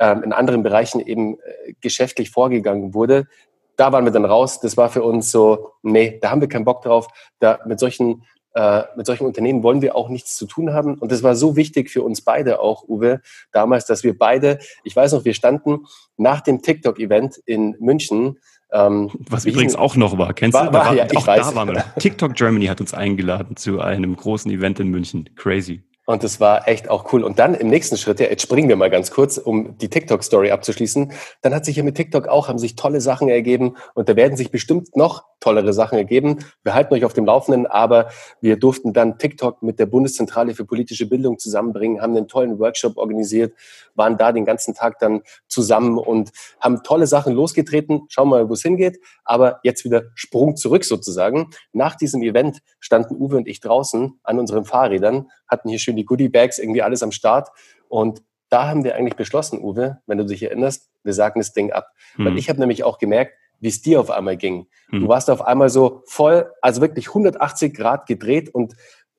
ähm, 0.00 0.24
in 0.24 0.32
anderen 0.32 0.64
Bereichen 0.64 1.00
eben 1.00 1.34
äh, 1.38 1.74
geschäftlich 1.80 2.30
vorgegangen 2.30 2.92
wurde. 2.92 3.28
Da 3.76 3.92
waren 3.92 4.04
wir 4.04 4.10
dann 4.10 4.24
raus. 4.24 4.58
Das 4.58 4.76
war 4.76 4.88
für 4.88 5.04
uns 5.04 5.30
so, 5.30 5.70
nee, 5.82 6.18
da 6.20 6.30
haben 6.30 6.40
wir 6.40 6.48
keinen 6.48 6.64
Bock 6.64 6.82
drauf. 6.82 7.06
Da 7.38 7.60
mit 7.66 7.78
solchen 7.78 8.24
äh, 8.56 8.84
mit 8.96 9.04
solchen 9.04 9.26
Unternehmen 9.26 9.62
wollen 9.62 9.82
wir 9.82 9.94
auch 9.94 10.08
nichts 10.08 10.34
zu 10.34 10.46
tun 10.46 10.72
haben. 10.72 10.94
Und 10.94 11.12
das 11.12 11.22
war 11.22 11.36
so 11.36 11.56
wichtig 11.56 11.90
für 11.90 12.02
uns 12.02 12.22
beide 12.22 12.58
auch, 12.58 12.88
Uwe, 12.88 13.20
damals, 13.52 13.84
dass 13.84 14.02
wir 14.02 14.16
beide, 14.16 14.58
ich 14.82 14.96
weiß 14.96 15.12
noch, 15.12 15.26
wir 15.26 15.34
standen 15.34 15.84
nach 16.16 16.40
dem 16.40 16.62
TikTok-Event 16.62 17.36
in 17.44 17.76
München. 17.80 18.38
Ähm, 18.72 19.10
Was 19.30 19.44
übrigens 19.44 19.76
auch 19.76 19.96
noch 19.96 20.18
war, 20.18 20.34
kennst 20.34 20.54
war, 20.54 20.66
du? 20.66 20.72
War, 20.72 20.94
ja, 20.94 21.06
auch 21.14 21.24
da 21.24 21.54
waren 21.54 21.68
wir. 21.68 21.84
TikTok 21.98 22.34
Germany 22.34 22.66
hat 22.66 22.80
uns 22.80 22.94
eingeladen 22.94 23.56
zu 23.56 23.80
einem 23.80 24.16
großen 24.16 24.50
Event 24.50 24.80
in 24.80 24.88
München. 24.88 25.30
Crazy. 25.36 25.82
Und 26.06 26.22
das 26.22 26.38
war 26.38 26.68
echt 26.68 26.88
auch 26.88 27.12
cool. 27.12 27.24
Und 27.24 27.40
dann 27.40 27.54
im 27.54 27.66
nächsten 27.66 27.96
Schritt, 27.96 28.20
ja, 28.20 28.28
jetzt 28.28 28.42
springen 28.42 28.68
wir 28.68 28.76
mal 28.76 28.90
ganz 28.90 29.10
kurz, 29.10 29.38
um 29.38 29.76
die 29.76 29.90
TikTok-Story 29.90 30.52
abzuschließen. 30.52 31.12
Dann 31.42 31.52
hat 31.52 31.64
sich 31.64 31.76
ja 31.76 31.82
mit 31.82 31.96
TikTok 31.96 32.28
auch, 32.28 32.46
haben 32.46 32.60
sich 32.60 32.76
tolle 32.76 33.00
Sachen 33.00 33.28
ergeben 33.28 33.76
und 33.94 34.08
da 34.08 34.14
werden 34.14 34.36
sich 34.36 34.52
bestimmt 34.52 34.96
noch 34.96 35.24
tollere 35.40 35.72
Sachen 35.72 35.98
ergeben. 35.98 36.38
Wir 36.62 36.74
halten 36.74 36.94
euch 36.94 37.04
auf 37.04 37.12
dem 37.12 37.26
Laufenden, 37.26 37.66
aber 37.66 38.08
wir 38.40 38.56
durften 38.56 38.92
dann 38.92 39.18
TikTok 39.18 39.62
mit 39.62 39.80
der 39.80 39.86
Bundeszentrale 39.86 40.54
für 40.54 40.64
politische 40.64 41.06
Bildung 41.06 41.38
zusammenbringen, 41.38 42.00
haben 42.00 42.16
einen 42.16 42.28
tollen 42.28 42.58
Workshop 42.60 42.96
organisiert, 42.96 43.52
waren 43.96 44.16
da 44.16 44.30
den 44.30 44.44
ganzen 44.44 44.74
Tag 44.74 45.00
dann 45.00 45.22
zusammen 45.48 45.98
und 45.98 46.30
haben 46.60 46.84
tolle 46.84 47.08
Sachen 47.08 47.34
losgetreten. 47.34 48.02
Schauen 48.08 48.28
wir 48.28 48.36
mal, 48.36 48.48
wo 48.48 48.52
es 48.52 48.62
hingeht. 48.62 49.00
Aber 49.24 49.58
jetzt 49.64 49.84
wieder 49.84 50.04
Sprung 50.14 50.56
zurück 50.56 50.84
sozusagen. 50.84 51.50
Nach 51.72 51.96
diesem 51.96 52.22
Event 52.22 52.58
standen 52.78 53.16
Uwe 53.16 53.36
und 53.36 53.48
ich 53.48 53.60
draußen 53.60 54.20
an 54.22 54.38
unseren 54.38 54.64
Fahrrädern, 54.64 55.28
hatten 55.48 55.68
hier 55.68 55.78
schön 55.78 55.96
die 55.96 56.04
Goodie 56.04 56.28
Bags, 56.28 56.58
irgendwie 56.58 56.82
alles 56.82 57.02
am 57.02 57.12
Start 57.12 57.48
und 57.88 58.22
da 58.48 58.68
haben 58.68 58.84
wir 58.84 58.94
eigentlich 58.94 59.16
beschlossen, 59.16 59.60
Uwe, 59.60 60.00
wenn 60.06 60.18
du 60.18 60.24
dich 60.24 60.42
erinnerst, 60.42 60.88
wir 61.02 61.12
sagen 61.12 61.40
das 61.40 61.52
Ding 61.52 61.72
ab. 61.72 61.90
Hm. 62.14 62.26
Weil 62.26 62.38
ich 62.38 62.48
habe 62.48 62.60
nämlich 62.60 62.84
auch 62.84 62.98
gemerkt, 62.98 63.34
wie 63.60 63.68
es 63.68 63.82
dir 63.82 64.00
auf 64.00 64.10
einmal 64.10 64.36
ging. 64.36 64.66
Hm. 64.90 65.00
Du 65.00 65.08
warst 65.08 65.30
auf 65.30 65.42
einmal 65.42 65.68
so 65.68 66.02
voll, 66.06 66.52
also 66.60 66.80
wirklich 66.80 67.08
180 67.08 67.74
Grad 67.74 68.06
gedreht 68.06 68.54
und 68.54 68.74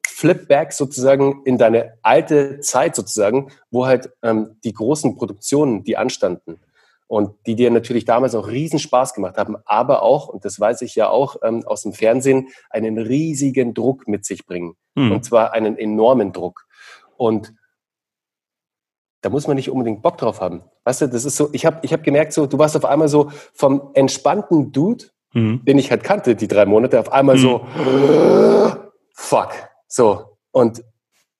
Flipback 0.07 0.71
sozusagen 0.71 1.43
in 1.45 1.57
deine 1.57 1.97
alte 2.01 2.59
Zeit 2.61 2.95
sozusagen, 2.95 3.51
wo 3.69 3.85
halt 3.85 4.09
ähm, 4.23 4.57
die 4.63 4.73
großen 4.73 5.15
Produktionen, 5.15 5.83
die 5.83 5.97
anstanden 5.97 6.59
und 7.07 7.31
die 7.45 7.55
dir 7.55 7.71
natürlich 7.71 8.05
damals 8.05 8.35
auch 8.35 8.47
riesen 8.47 8.79
Spaß 8.79 9.13
gemacht 9.13 9.37
haben, 9.37 9.55
aber 9.65 10.03
auch, 10.03 10.27
und 10.27 10.45
das 10.45 10.59
weiß 10.59 10.81
ich 10.81 10.95
ja 10.95 11.09
auch 11.09 11.37
ähm, 11.43 11.65
aus 11.65 11.83
dem 11.83 11.93
Fernsehen, 11.93 12.49
einen 12.69 12.97
riesigen 12.97 13.73
Druck 13.73 14.07
mit 14.07 14.25
sich 14.25 14.45
bringen. 14.45 14.75
Hm. 14.95 15.11
Und 15.11 15.23
zwar 15.25 15.53
einen 15.53 15.77
enormen 15.77 16.33
Druck. 16.33 16.65
Und 17.15 17.53
da 19.21 19.29
muss 19.29 19.47
man 19.47 19.55
nicht 19.55 19.69
unbedingt 19.69 20.01
Bock 20.01 20.17
drauf 20.17 20.41
haben. 20.41 20.63
Weißt 20.83 21.01
du, 21.01 21.07
das 21.07 21.25
ist 21.25 21.37
so, 21.37 21.49
ich 21.53 21.65
habe 21.65 21.79
ich 21.81 21.93
hab 21.93 22.03
gemerkt, 22.03 22.33
so, 22.33 22.45
du 22.45 22.57
warst 22.59 22.75
auf 22.75 22.85
einmal 22.85 23.07
so 23.07 23.31
vom 23.53 23.91
entspannten 23.93 24.71
Dude, 24.71 25.05
mhm. 25.33 25.63
den 25.65 25.79
ich 25.79 25.91
halt 25.91 26.03
kannte, 26.03 26.35
die 26.35 26.47
drei 26.47 26.65
Monate, 26.65 26.99
auf 26.99 27.11
einmal 27.11 27.35
mhm. 27.37 27.39
so, 27.39 27.67
fuck, 29.13 29.51
so. 29.87 30.37
Und, 30.51 30.83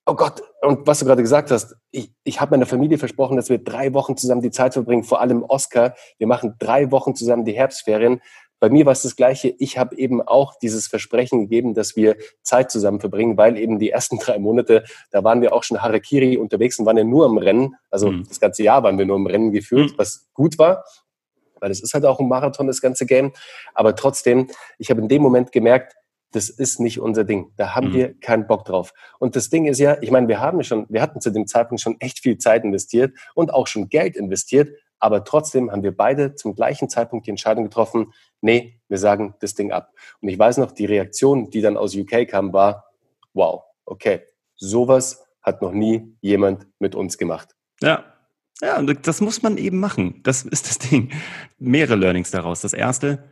oh 0.08 0.14
Gott, 0.14 0.42
und 0.62 0.86
was 0.86 1.00
du 1.00 1.04
gerade 1.04 1.22
gesagt 1.22 1.50
hast, 1.50 1.76
ich, 1.90 2.10
ich 2.24 2.40
habe 2.40 2.52
meiner 2.52 2.66
Familie 2.66 2.98
versprochen, 2.98 3.36
dass 3.36 3.50
wir 3.50 3.58
drei 3.58 3.92
Wochen 3.92 4.16
zusammen 4.16 4.40
die 4.40 4.50
Zeit 4.50 4.72
verbringen, 4.72 5.04
vor 5.04 5.20
allem 5.20 5.44
Oscar. 5.44 5.94
Wir 6.16 6.26
machen 6.26 6.54
drei 6.58 6.90
Wochen 6.90 7.14
zusammen 7.14 7.44
die 7.44 7.52
Herbstferien. 7.52 8.22
Bei 8.58 8.70
mir 8.70 8.86
war 8.86 8.92
es 8.92 9.02
das 9.02 9.16
Gleiche. 9.16 9.54
Ich 9.58 9.76
habe 9.76 9.96
eben 9.96 10.22
auch 10.22 10.54
dieses 10.58 10.88
Versprechen 10.88 11.40
gegeben, 11.40 11.74
dass 11.74 11.94
wir 11.94 12.16
Zeit 12.42 12.70
zusammen 12.70 13.00
verbringen, 13.00 13.36
weil 13.36 13.58
eben 13.58 13.78
die 13.78 13.90
ersten 13.90 14.18
drei 14.20 14.38
Monate, 14.38 14.82
da 15.10 15.22
waren 15.22 15.42
wir 15.42 15.52
auch 15.52 15.62
schon 15.62 15.82
Harakiri 15.82 16.38
unterwegs 16.38 16.78
und 16.78 16.86
waren 16.86 16.96
ja 16.96 17.04
nur 17.04 17.26
im 17.26 17.36
Rennen. 17.36 17.74
Also 17.90 18.10
mhm. 18.10 18.24
das 18.26 18.40
ganze 18.40 18.62
Jahr 18.62 18.82
waren 18.82 18.98
wir 18.98 19.04
nur 19.04 19.16
im 19.16 19.26
Rennen 19.26 19.52
gefühlt, 19.52 19.92
mhm. 19.92 19.98
was 19.98 20.26
gut 20.32 20.58
war, 20.58 20.84
weil 21.60 21.70
es 21.70 21.82
ist 21.82 21.92
halt 21.92 22.06
auch 22.06 22.18
ein 22.18 22.28
Marathon, 22.28 22.66
das 22.66 22.80
ganze 22.80 23.04
Game. 23.04 23.32
Aber 23.74 23.94
trotzdem, 23.94 24.48
ich 24.78 24.90
habe 24.90 25.02
in 25.02 25.08
dem 25.08 25.20
Moment 25.20 25.52
gemerkt, 25.52 25.94
das 26.32 26.50
ist 26.50 26.80
nicht 26.80 27.00
unser 27.00 27.24
Ding. 27.24 27.52
Da 27.56 27.74
haben 27.74 27.88
mhm. 27.88 27.94
wir 27.94 28.20
keinen 28.20 28.46
Bock 28.46 28.64
drauf. 28.64 28.92
Und 29.18 29.36
das 29.36 29.48
Ding 29.48 29.66
ist 29.66 29.78
ja, 29.78 29.96
ich 30.02 30.10
meine, 30.10 30.28
wir 30.28 30.40
haben 30.40 30.62
schon, 30.62 30.86
wir 30.88 31.00
hatten 31.00 31.20
zu 31.20 31.30
dem 31.30 31.46
Zeitpunkt 31.46 31.80
schon 31.80 32.00
echt 32.00 32.20
viel 32.20 32.38
Zeit 32.38 32.64
investiert 32.64 33.16
und 33.34 33.52
auch 33.52 33.66
schon 33.66 33.88
Geld 33.88 34.16
investiert, 34.16 34.70
aber 34.98 35.24
trotzdem 35.24 35.70
haben 35.70 35.82
wir 35.82 35.96
beide 35.96 36.34
zum 36.34 36.54
gleichen 36.54 36.88
Zeitpunkt 36.88 37.26
die 37.26 37.30
Entscheidung 37.30 37.64
getroffen, 37.64 38.12
nee, 38.40 38.80
wir 38.88 38.98
sagen 38.98 39.34
das 39.40 39.54
Ding 39.54 39.72
ab. 39.72 39.92
Und 40.20 40.28
ich 40.28 40.38
weiß 40.38 40.58
noch, 40.58 40.72
die 40.72 40.86
Reaktion, 40.86 41.50
die 41.50 41.60
dann 41.60 41.76
aus 41.76 41.94
UK 41.94 42.26
kam, 42.28 42.52
war, 42.52 42.90
wow, 43.32 43.62
okay, 43.84 44.22
sowas 44.56 45.24
hat 45.40 45.62
noch 45.62 45.72
nie 45.72 46.16
jemand 46.20 46.66
mit 46.78 46.94
uns 46.94 47.16
gemacht. 47.16 47.54
Ja, 47.80 48.04
ja, 48.60 48.82
das 48.82 49.20
muss 49.20 49.42
man 49.42 49.56
eben 49.56 49.78
machen. 49.78 50.20
Das 50.24 50.42
ist 50.42 50.68
das 50.68 50.78
Ding. 50.78 51.12
Mehrere 51.58 51.94
Learnings 51.94 52.32
daraus. 52.32 52.60
Das 52.60 52.72
erste, 52.72 53.22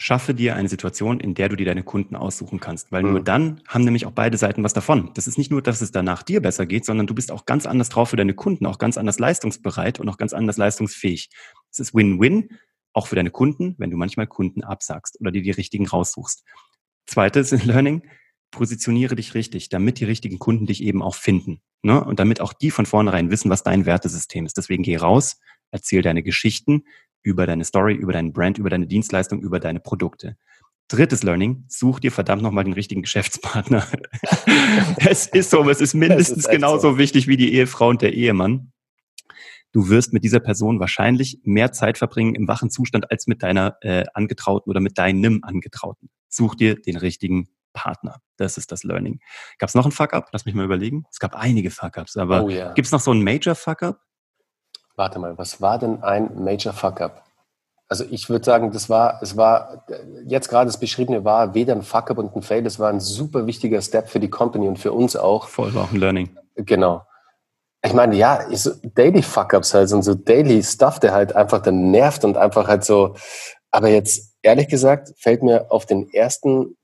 schaffe 0.00 0.32
dir 0.32 0.54
eine 0.54 0.68
Situation, 0.68 1.18
in 1.18 1.34
der 1.34 1.48
du 1.48 1.56
dir 1.56 1.66
deine 1.66 1.82
Kunden 1.82 2.14
aussuchen 2.14 2.60
kannst. 2.60 2.92
Weil 2.92 3.02
mhm. 3.02 3.10
nur 3.10 3.20
dann 3.20 3.60
haben 3.66 3.84
nämlich 3.84 4.06
auch 4.06 4.12
beide 4.12 4.38
Seiten 4.38 4.62
was 4.62 4.72
davon. 4.72 5.10
Das 5.14 5.26
ist 5.26 5.36
nicht 5.36 5.50
nur, 5.50 5.60
dass 5.60 5.80
es 5.80 5.90
danach 5.90 6.22
dir 6.22 6.40
besser 6.40 6.66
geht, 6.66 6.84
sondern 6.84 7.08
du 7.08 7.14
bist 7.14 7.32
auch 7.32 7.44
ganz 7.44 7.66
anders 7.66 7.88
drauf 7.88 8.10
für 8.10 8.16
deine 8.16 8.34
Kunden, 8.34 8.64
auch 8.64 8.78
ganz 8.78 8.96
anders 8.96 9.18
leistungsbereit 9.18 9.98
und 9.98 10.08
auch 10.08 10.16
ganz 10.16 10.32
anders 10.32 10.56
leistungsfähig. 10.56 11.30
Es 11.70 11.80
ist 11.80 11.94
Win-Win, 11.94 12.50
auch 12.92 13.08
für 13.08 13.16
deine 13.16 13.30
Kunden, 13.30 13.74
wenn 13.78 13.90
du 13.90 13.96
manchmal 13.96 14.28
Kunden 14.28 14.62
absagst 14.62 15.20
oder 15.20 15.32
dir 15.32 15.42
die 15.42 15.50
richtigen 15.50 15.86
raussuchst. 15.86 16.44
Zweites 17.06 17.50
Learning, 17.64 18.02
positioniere 18.52 19.16
dich 19.16 19.34
richtig, 19.34 19.68
damit 19.68 19.98
die 19.98 20.04
richtigen 20.04 20.38
Kunden 20.38 20.66
dich 20.66 20.82
eben 20.82 21.02
auch 21.02 21.16
finden. 21.16 21.60
Ne? 21.82 22.02
Und 22.02 22.20
damit 22.20 22.40
auch 22.40 22.52
die 22.52 22.70
von 22.70 22.86
vornherein 22.86 23.30
wissen, 23.30 23.50
was 23.50 23.64
dein 23.64 23.84
Wertesystem 23.84 24.46
ist. 24.46 24.56
Deswegen 24.56 24.84
geh 24.84 24.96
raus, 24.96 25.40
erzähl 25.72 26.02
deine 26.02 26.22
Geschichten, 26.22 26.84
über 27.22 27.46
deine 27.46 27.64
Story, 27.64 27.94
über 27.94 28.12
deinen 28.12 28.32
Brand, 28.32 28.58
über 28.58 28.70
deine 28.70 28.86
Dienstleistung, 28.86 29.40
über 29.40 29.60
deine 29.60 29.80
Produkte. 29.80 30.36
Drittes 30.88 31.22
Learning, 31.22 31.64
such 31.68 32.00
dir 32.00 32.10
verdammt 32.10 32.42
nochmal 32.42 32.64
den 32.64 32.72
richtigen 32.72 33.02
Geschäftspartner. 33.02 33.86
es 34.96 35.26
ist 35.26 35.50
so, 35.50 35.68
es 35.68 35.80
ist 35.80 35.94
mindestens 35.94 36.38
ist 36.38 36.50
genauso 36.50 36.92
so. 36.92 36.98
wichtig 36.98 37.28
wie 37.28 37.36
die 37.36 37.52
Ehefrau 37.54 37.88
und 37.88 38.00
der 38.00 38.14
Ehemann. 38.14 38.72
Du 39.72 39.90
wirst 39.90 40.14
mit 40.14 40.24
dieser 40.24 40.40
Person 40.40 40.80
wahrscheinlich 40.80 41.40
mehr 41.44 41.72
Zeit 41.72 41.98
verbringen 41.98 42.34
im 42.34 42.48
wachen 42.48 42.70
Zustand 42.70 43.10
als 43.10 43.26
mit 43.26 43.42
deiner 43.42 43.76
äh, 43.82 44.04
Angetrauten 44.14 44.70
oder 44.70 44.80
mit 44.80 44.96
deinem 44.96 45.40
Angetrauten. 45.42 46.08
Such 46.28 46.54
dir 46.54 46.74
den 46.74 46.96
richtigen 46.96 47.48
Partner. 47.74 48.16
Das 48.38 48.56
ist 48.56 48.72
das 48.72 48.82
Learning. 48.82 49.20
Gab 49.58 49.68
es 49.68 49.74
noch 49.74 49.84
einen 49.84 49.92
Fuck-up? 49.92 50.30
Lass 50.32 50.46
mich 50.46 50.54
mal 50.54 50.64
überlegen. 50.64 51.04
Es 51.10 51.18
gab 51.18 51.36
einige 51.36 51.70
Fuck-ups, 51.70 52.16
aber 52.16 52.44
oh, 52.44 52.48
yeah. 52.48 52.72
gibt 52.72 52.86
es 52.86 52.92
noch 52.92 53.00
so 53.00 53.10
einen 53.10 53.22
Major 53.22 53.54
Fuck-up? 53.54 54.00
Warte 54.98 55.20
mal, 55.20 55.38
was 55.38 55.60
war 55.60 55.78
denn 55.78 56.02
ein 56.02 56.42
Major 56.42 56.72
Fuck-up? 56.72 57.22
Also 57.88 58.04
ich 58.10 58.28
würde 58.28 58.44
sagen, 58.44 58.72
das 58.72 58.90
war, 58.90 59.22
es 59.22 59.36
war, 59.36 59.84
jetzt 60.26 60.48
gerade 60.48 60.66
das 60.66 60.80
Beschriebene 60.80 61.24
war 61.24 61.54
weder 61.54 61.72
ein 61.74 61.82
Fuck-up 61.82 62.18
und 62.18 62.34
ein 62.34 62.42
Fail, 62.42 62.64
das 62.64 62.80
war 62.80 62.90
ein 62.90 62.98
super 62.98 63.46
wichtiger 63.46 63.80
Step 63.80 64.08
für 64.08 64.18
die 64.18 64.28
Company 64.28 64.66
und 64.66 64.76
für 64.76 64.92
uns 64.92 65.14
auch. 65.14 65.46
Voll 65.46 65.72
war 65.72 65.84
auch 65.84 65.92
ein 65.92 66.00
Learning. 66.00 66.36
Genau. 66.56 67.06
Ich 67.84 67.94
meine, 67.94 68.16
ja, 68.16 68.44
so 68.50 68.72
Daily 68.82 69.22
Fuck-ups 69.22 69.72
halt 69.72 69.92
und 69.92 70.02
so 70.02 70.14
Daily 70.14 70.64
Stuff, 70.64 70.98
der 70.98 71.12
halt 71.12 71.36
einfach 71.36 71.62
dann 71.62 71.92
nervt 71.92 72.24
und 72.24 72.36
einfach 72.36 72.66
halt 72.66 72.84
so, 72.84 73.14
aber 73.70 73.90
jetzt 73.90 74.34
ehrlich 74.42 74.66
gesagt 74.66 75.14
fällt 75.16 75.44
mir 75.44 75.70
auf 75.70 75.86
den 75.86 76.10
ersten 76.10 76.76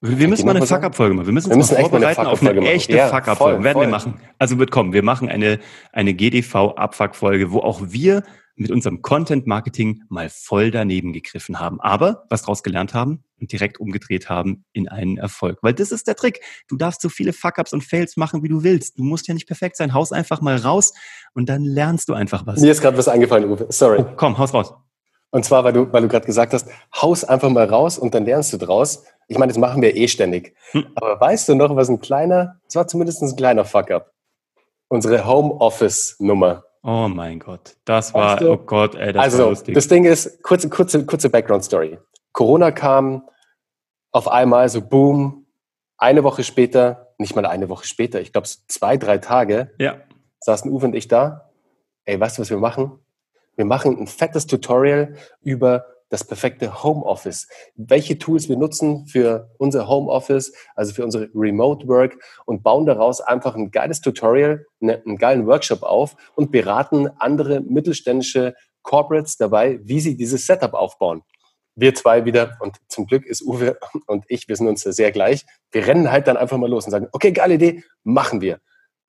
wir 0.00 0.28
müssen 0.28 0.46
mal 0.46 0.56
eine 0.56 0.66
Fuck-Up-Folge 0.66 1.14
machen. 1.14 1.26
Wir 1.26 1.32
müssen 1.34 1.48
uns 1.48 1.54
wir 1.54 1.58
müssen 1.58 1.74
mal 1.74 1.90
vorbereiten 1.90 2.26
auf 2.26 2.42
eine 2.42 2.60
echte 2.70 2.96
ja, 2.96 3.08
Fuck-Up-Folge. 3.08 3.62
Werden 3.62 3.74
voll. 3.74 3.86
wir 3.86 3.90
machen. 3.90 4.20
Also 4.38 4.58
wird 4.58 4.70
kommen. 4.70 4.92
Wir 4.94 5.02
machen 5.02 5.28
eine, 5.28 5.58
eine 5.92 6.14
GDV-Abfuck-Folge, 6.14 7.52
wo 7.52 7.60
auch 7.60 7.80
wir 7.84 8.22
mit 8.56 8.70
unserem 8.70 9.02
Content-Marketing 9.02 10.02
mal 10.08 10.28
voll 10.30 10.70
daneben 10.70 11.12
gegriffen 11.12 11.60
haben. 11.60 11.80
Aber 11.80 12.24
was 12.30 12.42
daraus 12.42 12.62
gelernt 12.62 12.94
haben 12.94 13.24
und 13.40 13.52
direkt 13.52 13.78
umgedreht 13.78 14.28
haben 14.28 14.64
in 14.72 14.88
einen 14.88 15.18
Erfolg. 15.18 15.58
Weil 15.62 15.74
das 15.74 15.92
ist 15.92 16.06
der 16.06 16.16
Trick. 16.16 16.40
Du 16.68 16.76
darfst 16.76 17.02
so 17.02 17.10
viele 17.10 17.32
Fuck-Ups 17.32 17.72
und 17.72 17.84
Fails 17.84 18.16
machen, 18.16 18.42
wie 18.42 18.48
du 18.48 18.62
willst. 18.62 18.98
Du 18.98 19.02
musst 19.02 19.28
ja 19.28 19.34
nicht 19.34 19.46
perfekt 19.46 19.76
sein. 19.76 19.92
Haus 19.92 20.12
einfach 20.12 20.40
mal 20.40 20.56
raus 20.56 20.94
und 21.34 21.48
dann 21.48 21.64
lernst 21.64 22.08
du 22.08 22.14
einfach 22.14 22.46
was. 22.46 22.60
Mir 22.60 22.72
ist 22.72 22.80
gerade 22.80 22.96
was 22.96 23.08
eingefallen, 23.08 23.50
Uwe. 23.50 23.66
Sorry. 23.68 23.98
Oh, 24.00 24.12
komm, 24.16 24.38
haus 24.38 24.54
raus. 24.54 24.74
Und 25.30 25.44
zwar, 25.44 25.62
weil 25.62 25.72
du, 25.72 25.92
weil 25.92 26.02
du 26.02 26.08
gerade 26.08 26.26
gesagt 26.26 26.52
hast, 26.52 26.68
haus 27.00 27.24
einfach 27.24 27.50
mal 27.50 27.64
raus 27.64 27.98
und 27.98 28.14
dann 28.14 28.24
lernst 28.24 28.52
du 28.52 28.56
draus 28.56 29.04
ich 29.30 29.38
meine, 29.38 29.52
das 29.52 29.58
machen 29.58 29.80
wir 29.80 29.96
eh 29.96 30.08
ständig. 30.08 30.56
Hm. 30.72 30.86
Aber 30.96 31.20
weißt 31.20 31.48
du 31.48 31.54
noch, 31.54 31.74
was 31.76 31.88
ein 31.88 32.00
kleiner, 32.00 32.56
es 32.66 32.74
war 32.74 32.88
zumindest 32.88 33.22
ein 33.22 33.36
kleiner 33.36 33.64
Fuck-up. 33.64 34.12
Unsere 34.88 35.24
Homeoffice-Nummer. 35.24 36.64
Oh 36.82 37.06
mein 37.08 37.38
Gott, 37.38 37.76
das 37.84 38.12
war, 38.12 38.32
weißt 38.32 38.42
du? 38.42 38.50
oh 38.50 38.56
Gott, 38.56 38.96
ey, 38.96 39.12
das 39.12 39.22
also, 39.22 39.50
lustig. 39.50 39.76
Das 39.76 39.86
Ding 39.86 40.04
ist, 40.04 40.42
kurze, 40.42 40.68
kurze, 40.68 41.06
kurze 41.06 41.30
Background-Story. 41.30 41.98
Corona 42.32 42.72
kam 42.72 43.28
auf 44.10 44.26
einmal 44.26 44.68
so 44.68 44.82
boom, 44.82 45.46
eine 45.96 46.24
Woche 46.24 46.42
später, 46.42 47.14
nicht 47.18 47.36
mal 47.36 47.46
eine 47.46 47.68
Woche 47.68 47.86
später, 47.86 48.20
ich 48.20 48.32
glaube 48.32 48.48
so 48.48 48.58
zwei, 48.66 48.96
drei 48.96 49.18
Tage, 49.18 49.70
ja. 49.78 49.98
saßen 50.40 50.72
Uwe 50.72 50.86
und 50.86 50.96
ich 50.96 51.06
da. 51.06 51.52
Ey, 52.04 52.18
weißt 52.18 52.38
du, 52.38 52.42
was 52.42 52.50
wir 52.50 52.58
machen? 52.58 52.98
Wir 53.54 53.64
machen 53.64 53.96
ein 53.96 54.08
fettes 54.08 54.48
Tutorial 54.48 55.14
über 55.40 55.86
das 56.10 56.24
perfekte 56.24 56.82
Homeoffice. 56.82 57.48
Welche 57.76 58.18
Tools 58.18 58.48
wir 58.48 58.56
nutzen 58.56 59.06
für 59.06 59.50
unser 59.58 59.88
Homeoffice, 59.88 60.52
also 60.74 60.92
für 60.92 61.04
unsere 61.04 61.30
Remote 61.34 61.88
Work 61.88 62.18
und 62.44 62.62
bauen 62.62 62.84
daraus 62.84 63.20
einfach 63.20 63.54
ein 63.54 63.70
geiles 63.70 64.00
Tutorial, 64.00 64.66
ne, 64.80 65.02
einen 65.06 65.16
geilen 65.16 65.46
Workshop 65.46 65.82
auf 65.82 66.16
und 66.34 66.50
beraten 66.50 67.08
andere 67.18 67.60
mittelständische 67.60 68.54
Corporates 68.82 69.36
dabei, 69.36 69.80
wie 69.82 70.00
sie 70.00 70.16
dieses 70.16 70.46
Setup 70.46 70.74
aufbauen. 70.74 71.22
Wir 71.76 71.94
zwei 71.94 72.24
wieder, 72.24 72.58
und 72.60 72.76
zum 72.88 73.06
Glück 73.06 73.24
ist 73.24 73.42
Uwe 73.42 73.78
und 74.06 74.24
ich, 74.28 74.48
wir 74.48 74.56
sind 74.56 74.66
uns 74.66 74.82
sehr 74.82 75.12
gleich. 75.12 75.46
Wir 75.70 75.86
rennen 75.86 76.10
halt 76.10 76.26
dann 76.26 76.36
einfach 76.36 76.58
mal 76.58 76.68
los 76.68 76.84
und 76.84 76.90
sagen, 76.90 77.06
okay, 77.12 77.32
geile 77.32 77.54
Idee, 77.54 77.84
machen 78.02 78.40
wir. 78.40 78.60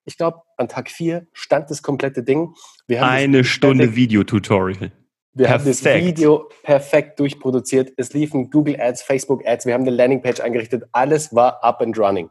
Ich 0.05 0.17
glaube, 0.17 0.41
an 0.57 0.67
Tag 0.67 0.89
vier 0.89 1.27
stand 1.33 1.69
das 1.69 1.81
komplette 1.81 2.23
Ding. 2.23 2.53
Eine 2.89 3.43
Stunde 3.43 3.95
Videotutorial. 3.95 4.91
Wir 5.33 5.47
perfekt. 5.47 5.85
haben 5.85 5.95
das 5.95 6.05
Video 6.05 6.49
perfekt 6.63 7.19
durchproduziert. 7.19 7.93
Es 7.95 8.13
liefen 8.13 8.49
Google 8.49 8.79
Ads, 8.79 9.03
Facebook 9.03 9.45
Ads. 9.45 9.65
Wir 9.65 9.73
haben 9.73 9.81
eine 9.81 9.91
Landingpage 9.91 10.41
eingerichtet. 10.41 10.83
Alles 10.91 11.33
war 11.33 11.63
up 11.63 11.81
and 11.81 11.97
running. 11.97 12.29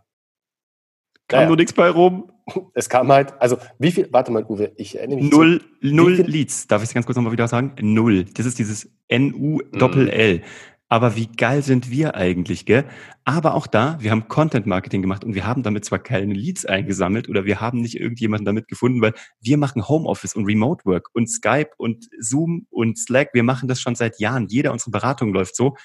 Kam 1.28 1.38
naja. 1.38 1.48
nur 1.48 1.56
nichts 1.56 1.72
bei 1.72 1.88
rum. 1.88 2.30
Es 2.74 2.88
kam 2.88 3.12
halt, 3.12 3.32
also 3.40 3.58
wie 3.78 3.92
viel, 3.92 4.08
warte 4.10 4.32
mal, 4.32 4.44
Uwe, 4.44 4.72
ich 4.74 4.98
erinnere 4.98 5.20
mich. 5.20 5.30
Null, 5.30 5.60
null 5.82 6.14
Leads. 6.14 6.66
Darf 6.66 6.82
ich 6.82 6.88
es 6.88 6.94
ganz 6.94 7.06
kurz 7.06 7.14
nochmal 7.14 7.30
wieder 7.32 7.46
sagen? 7.46 7.76
Null. 7.80 8.24
Das 8.24 8.44
ist 8.44 8.58
dieses 8.58 8.90
N-U-Doppel-L. 9.06 10.42
Aber 10.92 11.14
wie 11.14 11.28
geil 11.28 11.62
sind 11.62 11.88
wir 11.88 12.16
eigentlich, 12.16 12.66
gell? 12.66 12.84
Aber 13.24 13.54
auch 13.54 13.68
da, 13.68 13.96
wir 14.00 14.10
haben 14.10 14.26
Content 14.26 14.66
Marketing 14.66 15.02
gemacht 15.02 15.22
und 15.22 15.36
wir 15.36 15.46
haben 15.46 15.62
damit 15.62 15.84
zwar 15.84 16.00
keine 16.00 16.34
Leads 16.34 16.66
eingesammelt 16.66 17.28
oder 17.28 17.44
wir 17.44 17.60
haben 17.60 17.80
nicht 17.80 17.94
irgendjemanden 18.00 18.44
damit 18.44 18.66
gefunden, 18.66 19.00
weil 19.00 19.14
wir 19.40 19.56
machen 19.56 19.86
Homeoffice 19.86 20.34
und 20.34 20.46
Remote 20.46 20.84
Work 20.86 21.10
und 21.12 21.30
Skype 21.30 21.70
und 21.78 22.08
Zoom 22.18 22.66
und 22.70 22.98
Slack. 22.98 23.28
Wir 23.34 23.44
machen 23.44 23.68
das 23.68 23.80
schon 23.80 23.94
seit 23.94 24.18
Jahren. 24.18 24.48
Jeder 24.48 24.72
unserer 24.72 24.90
Beratung 24.90 25.32
läuft 25.32 25.54
so. 25.54 25.76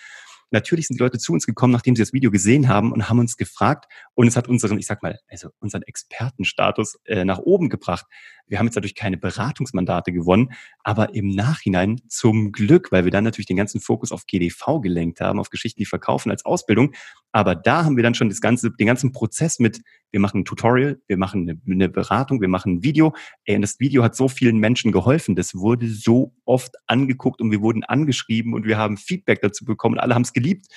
Natürlich 0.49 0.87
sind 0.87 0.99
die 0.99 1.03
Leute 1.03 1.19
zu 1.19 1.33
uns 1.33 1.45
gekommen, 1.45 1.73
nachdem 1.73 1.95
sie 1.95 2.01
das 2.01 2.13
Video 2.13 2.31
gesehen 2.31 2.67
haben 2.67 2.91
und 2.91 3.07
haben 3.07 3.19
uns 3.19 3.37
gefragt 3.37 3.85
und 4.15 4.27
es 4.27 4.35
hat 4.35 4.47
unseren, 4.47 4.79
ich 4.79 4.87
sag 4.87 5.03
mal, 5.03 5.19
also 5.27 5.49
unseren 5.59 5.83
Expertenstatus 5.83 6.97
äh, 7.05 7.25
nach 7.25 7.39
oben 7.39 7.69
gebracht. 7.69 8.05
Wir 8.47 8.59
haben 8.59 8.67
jetzt 8.67 8.75
dadurch 8.75 8.95
keine 8.95 9.17
Beratungsmandate 9.17 10.11
gewonnen, 10.11 10.51
aber 10.83 11.13
im 11.15 11.29
Nachhinein 11.29 12.01
zum 12.07 12.51
Glück, 12.51 12.91
weil 12.91 13.03
wir 13.03 13.11
dann 13.11 13.23
natürlich 13.23 13.47
den 13.47 13.57
ganzen 13.57 13.81
Fokus 13.81 14.11
auf 14.11 14.25
GDV 14.27 14.81
gelenkt 14.81 15.21
haben, 15.21 15.39
auf 15.39 15.49
Geschichten, 15.49 15.79
die 15.79 15.85
verkaufen 15.85 16.29
als 16.31 16.45
Ausbildung. 16.45 16.93
Aber 17.31 17.55
da 17.55 17.83
haben 17.83 17.95
wir 17.95 18.03
dann 18.03 18.13
schon 18.13 18.29
das 18.29 18.41
ganze, 18.41 18.71
den 18.71 18.87
ganzen 18.87 19.11
Prozess 19.11 19.59
mit, 19.59 19.81
wir 20.11 20.19
machen 20.19 20.41
ein 20.41 20.45
Tutorial, 20.45 21.01
wir 21.07 21.17
machen 21.17 21.61
eine, 21.65 21.89
Beratung, 21.89 22.39
wir 22.39 22.47
machen 22.47 22.75
ein 22.75 22.83
Video. 22.83 23.13
Ey, 23.45 23.55
und 23.55 23.61
das 23.61 23.79
Video 23.79 24.03
hat 24.03 24.15
so 24.15 24.27
vielen 24.27 24.57
Menschen 24.59 24.91
geholfen. 24.91 25.35
Das 25.35 25.55
wurde 25.55 25.89
so 25.89 26.33
oft 26.45 26.75
angeguckt 26.87 27.41
und 27.41 27.51
wir 27.51 27.61
wurden 27.61 27.83
angeschrieben 27.83 28.53
und 28.53 28.65
wir 28.65 28.77
haben 28.77 28.97
Feedback 28.97 29.41
dazu 29.41 29.65
bekommen. 29.65 29.99
Alle 29.99 30.15
haben 30.15 30.21
es 30.21 30.33
geliebt. 30.33 30.67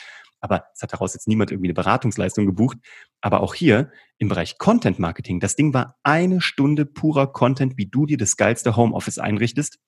Aber 0.40 0.64
es 0.74 0.83
hat 0.83 0.92
daraus 0.92 1.14
jetzt 1.14 1.29
niemand 1.29 1.51
irgendwie 1.51 1.68
eine 1.68 1.74
Beratungsleistung 1.74 2.46
gebucht. 2.46 2.79
Aber 3.20 3.40
auch 3.40 3.55
hier 3.55 3.90
im 4.18 4.29
Bereich 4.29 4.59
Content 4.59 4.98
Marketing, 4.98 5.40
das 5.40 5.57
Ding 5.57 5.74
war 5.74 5.96
eine 6.03 6.40
Stunde 6.40 6.87
purer 6.87 7.33
Content, 7.33 7.77
wie 7.77 7.87
du 7.87 8.07
dir 8.07 8.16
das 8.16 8.37
geilste 8.37 8.77
Homeoffice 8.77 9.18
einrichtest 9.18 9.79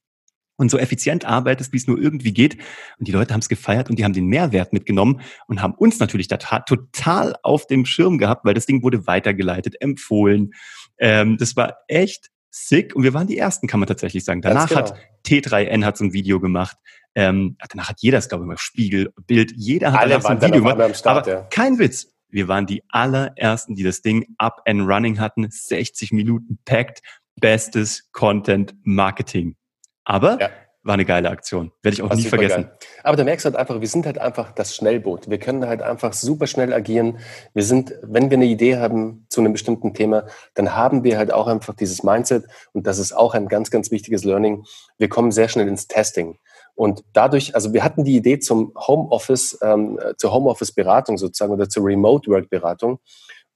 und 0.61 0.71
so 0.71 0.79
effizient 0.79 1.25
arbeitest, 1.25 1.73
wie 1.73 1.79
es 1.79 1.87
nur 1.87 1.99
irgendwie 1.99 2.35
geht. 2.35 2.59
Und 2.99 3.09
die 3.09 3.13
Leute 3.13 3.33
haben 3.33 3.41
es 3.41 3.49
gefeiert 3.49 3.89
und 3.89 3.99
die 3.99 4.05
haben 4.05 4.13
den 4.13 4.27
Mehrwert 4.27 4.75
mitgenommen 4.75 5.23
und 5.47 5.63
haben 5.63 5.75
uns 5.75 5.99
natürlich 5.99 6.29
total 6.29 7.35
auf 7.43 7.67
dem 7.67 7.87
Schirm 7.87 8.19
gehabt, 8.19 8.45
weil 8.45 8.53
das 8.53 8.67
Ding 8.67 8.83
wurde 8.83 9.07
weitergeleitet, 9.07 9.81
empfohlen. 9.81 10.53
Ähm, 10.99 11.39
das 11.39 11.57
war 11.57 11.79
echt 11.89 12.29
sick 12.51 12.95
und 12.95 13.05
wir 13.05 13.15
waren 13.15 13.27
die 13.27 13.39
Ersten, 13.39 13.69
kann 13.69 13.81
man 13.81 13.87
tatsächlich 13.87 14.25
sagen. 14.25 14.43
Danach 14.43 14.69
genau. 14.69 14.81
hat 14.81 14.95
T3N 15.27 15.85
hat 15.85 15.97
so 15.97 16.05
ein 16.05 16.13
Video 16.13 16.41
gemacht. 16.41 16.77
Ähm, 17.15 17.57
danach 17.69 17.89
hat 17.89 17.97
jeder 18.01 18.19
es, 18.19 18.29
glaube 18.29 18.45
ich, 18.45 18.49
mal 18.49 18.59
Spiegel, 18.59 19.13
Bild, 19.27 19.53
jeder 19.57 19.93
hat 19.93 20.05
danach 20.05 20.23
so 20.23 20.29
ein 20.29 20.43
Video 20.43 20.63
gemacht. 20.63 20.97
Start, 20.97 21.29
aber 21.29 21.31
ja. 21.31 21.43
kein 21.51 21.79
Witz. 21.79 22.09
Wir 22.29 22.47
waren 22.47 22.67
die 22.67 22.85
allerersten, 22.89 23.75
die 23.75 23.83
das 23.83 24.03
Ding 24.03 24.35
up 24.39 24.63
and 24.65 24.89
running 24.89 25.19
hatten. 25.19 25.49
60 25.51 26.13
Minuten 26.13 26.59
packed. 26.65 27.03
Bestes 27.41 28.09
Content 28.13 28.75
Marketing. 28.85 29.57
Aber 30.05 30.39
ja 30.41 30.51
war 30.83 30.95
eine 30.95 31.05
geile 31.05 31.31
Aktion. 31.31 31.73
Werde 31.83 31.95
ich 31.95 32.03
auch 32.03 32.15
nie 32.15 32.23
vergessen. 32.23 32.65
Geil. 32.65 32.79
Aber 33.05 33.17
da 33.17 33.25
merkst 33.25 33.45
du 33.45 33.51
halt 33.51 33.57
einfach, 33.57 33.81
wir 33.81 33.89
sind 33.89 34.07
halt 34.07 34.19
einfach 34.19 34.53
das 34.53 34.75
Schnellboot. 34.75 35.29
Wir 35.29 35.39
können 35.39 35.67
halt 35.67 35.83
einfach 35.83 36.15
super 36.15 36.47
schnell 36.47 36.73
agieren. 36.73 37.19
Wir 37.53 37.65
sind, 37.65 37.95
wenn 38.03 38.31
wir 38.31 38.39
eine 38.39 38.47
Idee 38.47 38.79
haben 38.79 39.27
zu 39.29 39.41
einem 39.41 39.53
bestimmten 39.53 39.93
Thema, 39.93 40.27
dann 40.55 40.75
haben 40.75 41.05
wir 41.05 41.19
halt 41.19 41.33
auch 41.33 41.49
einfach 41.49 41.75
dieses 41.75 42.03
Mindset. 42.03 42.47
Und 42.73 42.87
das 42.87 42.99
ist 42.99 43.13
auch 43.13 43.35
ein 43.35 43.49
ganz, 43.49 43.71
ganz 43.71 43.91
wichtiges 43.91 44.25
Learning. 44.25 44.65
Wir 44.97 45.09
kommen 45.09 45.33
sehr 45.33 45.49
schnell 45.49 45.69
ins 45.69 45.87
Testing. 45.87 46.39
Und 46.81 47.05
dadurch, 47.13 47.55
also 47.55 47.75
wir 47.75 47.85
hatten 47.85 48.05
die 48.05 48.17
Idee 48.17 48.39
zum 48.39 48.73
Homeoffice, 48.75 49.59
ähm, 49.61 50.01
zur 50.17 50.33
Homeoffice-Beratung 50.33 51.19
sozusagen 51.19 51.53
oder 51.53 51.69
zur 51.69 51.85
Remote-Work-Beratung. 51.85 53.01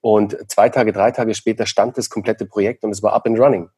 Und 0.03 0.37
zwei 0.53 0.69
Tage, 0.69 0.93
drei 0.93 1.11
Tage 1.11 1.35
später 1.35 1.65
stand 1.65 1.97
das 1.97 2.11
komplette 2.11 2.45
Projekt 2.45 2.85
und 2.85 2.91
es 2.91 3.03
war 3.03 3.15
up 3.15 3.25
and 3.25 3.41
running. 3.41 3.71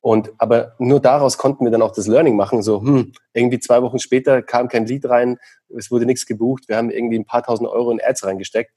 Und 0.00 0.32
aber 0.38 0.76
nur 0.78 0.98
daraus 0.98 1.36
konnten 1.36 1.66
wir 1.66 1.70
dann 1.70 1.82
auch 1.82 1.92
das 1.92 2.06
Learning 2.06 2.36
machen. 2.36 2.62
So, 2.62 2.80
hm, 2.80 3.12
irgendwie 3.34 3.58
zwei 3.58 3.82
Wochen 3.82 3.98
später 3.98 4.40
kam 4.40 4.68
kein 4.68 4.86
Lied 4.86 5.06
rein, 5.06 5.36
es 5.76 5.90
wurde 5.90 6.06
nichts 6.06 6.24
gebucht, 6.24 6.66
wir 6.66 6.78
haben 6.78 6.88
irgendwie 6.88 7.18
ein 7.18 7.26
paar 7.26 7.42
tausend 7.42 7.68
Euro 7.68 7.90
in 7.90 8.00
Ads 8.02 8.24
reingesteckt. 8.24 8.72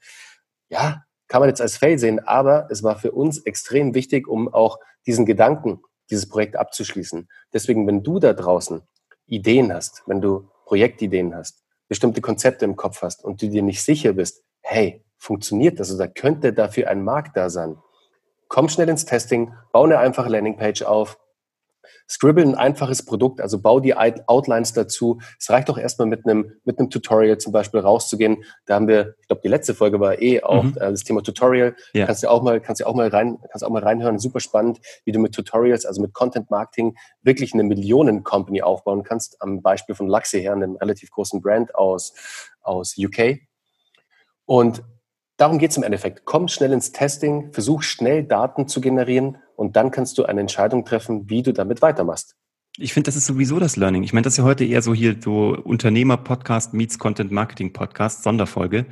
Ja, 0.68 1.06
kann 1.30 1.40
man 1.40 1.48
jetzt 1.48 1.62
als 1.62 1.78
Fail 1.78 1.98
sehen, 1.98 2.20
aber 2.20 2.68
es 2.70 2.84
war 2.84 2.98
für 2.98 3.14
uns 3.14 3.40
extrem 3.46 3.96
wichtig, 3.96 4.28
um 4.28 4.54
auch 4.54 4.80
diesen 5.06 5.26
Gedanken, 5.26 5.82
dieses 6.10 6.28
Projekt 6.28 6.58
abzuschließen. 6.58 7.30
Deswegen, 7.54 7.88
wenn 7.88 8.04
du 8.04 8.20
da 8.20 8.34
draußen 8.34 8.82
Ideen 9.30 9.74
hast, 9.74 10.04
wenn 10.06 10.22
du 10.22 10.50
Projektideen 10.66 11.36
hast, 11.36 11.64
bestimmte 11.88 12.22
Konzepte 12.22 12.66
im 12.66 12.76
Kopf 12.76 13.02
hast 13.02 13.24
und 13.24 13.42
du 13.42 13.50
dir 13.50 13.64
nicht 13.64 13.84
sicher 13.84 14.14
bist, 14.14 14.44
hey, 14.62 15.04
funktioniert 15.18 15.80
das 15.80 15.94
oder 15.94 16.08
könnte 16.08 16.54
dafür 16.54 16.90
ein 16.90 17.04
Markt 17.04 17.36
da 17.36 17.50
sein? 17.50 17.78
komm 18.50 18.68
schnell 18.68 18.90
ins 18.90 19.06
Testing, 19.06 19.54
bau 19.72 19.86
eine 19.86 20.00
einfache 20.00 20.28
Landingpage 20.28 20.82
auf, 20.82 21.18
scribble 22.10 22.44
ein 22.44 22.56
einfaches 22.56 23.06
Produkt, 23.06 23.42
also 23.42 23.62
bau 23.62 23.80
die 23.80 23.96
Outlines 23.96 24.74
dazu. 24.74 25.20
Es 25.40 25.50
reicht 25.50 25.70
doch 25.70 25.78
erstmal 25.78 26.08
mit 26.08 26.26
einem, 26.26 26.54
mit 26.64 26.80
einem 26.80 26.90
Tutorial 26.90 27.38
zum 27.38 27.54
Beispiel 27.54 27.80
rauszugehen. 27.80 28.44
Da 28.66 28.76
haben 28.76 28.88
wir, 28.88 29.16
ich 29.20 29.28
glaube, 29.28 29.42
die 29.44 29.48
letzte 29.48 29.74
Folge 29.74 30.00
war 30.00 30.22
eh 30.22 30.42
auch 30.42 30.64
mhm. 30.64 30.78
äh, 30.78 30.92
das 30.92 31.04
Thema 31.04 31.22
Tutorial. 31.22 31.76
Ja. 31.94 32.06
Kannst 32.06 32.24
du 32.24 32.30
auch 32.30 32.42
mal, 32.42 32.60
kannst 32.60 32.82
du 32.82 32.88
auch 32.88 32.96
mal 32.96 33.08
rein, 33.08 33.38
kannst 33.50 33.64
auch 33.64 33.70
mal 33.70 33.84
reinhören. 33.84 34.20
Super 34.20 34.40
spannend, 34.40 34.80
wie 35.06 35.12
du 35.12 35.20
mit 35.20 35.34
Tutorials, 35.34 35.86
also 35.86 36.02
mit 36.02 36.14
Content 36.14 36.50
Marketing 36.50 36.96
wirklich 37.22 37.54
eine 37.54 37.64
Millionen 37.64 38.24
Company 38.24 38.62
aufbauen 38.62 39.04
kannst. 39.04 39.42
Am 39.42 39.62
Beispiel 39.62 39.96
von 39.96 40.08
Luxy 40.08 40.42
her, 40.42 40.54
einem 40.54 40.76
relativ 40.76 41.12
großen 41.12 41.42
Brand 41.42 41.76
aus, 41.76 42.14
aus 42.62 42.96
UK. 42.98 43.40
Und 44.46 44.84
Darum 45.40 45.58
geht 45.58 45.72
es 45.72 45.78
im 45.78 45.84
Endeffekt. 45.84 46.26
Komm 46.26 46.50
schnell 46.50 46.74
ins 46.74 46.92
Testing, 46.92 47.54
versuch 47.54 47.82
schnell 47.82 48.26
Daten 48.26 48.68
zu 48.68 48.82
generieren 48.82 49.38
und 49.56 49.78
dann 49.78 49.90
kannst 49.90 50.18
du 50.18 50.26
eine 50.26 50.42
Entscheidung 50.42 50.84
treffen, 50.84 51.30
wie 51.30 51.44
du 51.44 51.54
damit 51.54 51.82
weitermachst. 51.82 52.36
Ich 52.78 52.94
finde, 52.94 53.06
das 53.06 53.16
ist 53.16 53.26
sowieso 53.26 53.58
das 53.58 53.78
Learning. 53.78 54.04
Ich 54.04 54.12
meine, 54.12 54.26
das 54.26 54.34
ist 54.34 54.40
ja 54.40 54.44
heute 54.44 54.66
eher 54.66 54.82
so 54.82 54.94
hier 54.94 55.16
so 55.24 55.56
Unternehmer-Podcast 55.56 56.74
meets 56.74 57.00
Content-Marketing-Podcast, 57.00 58.22
Sonderfolge. 58.22 58.88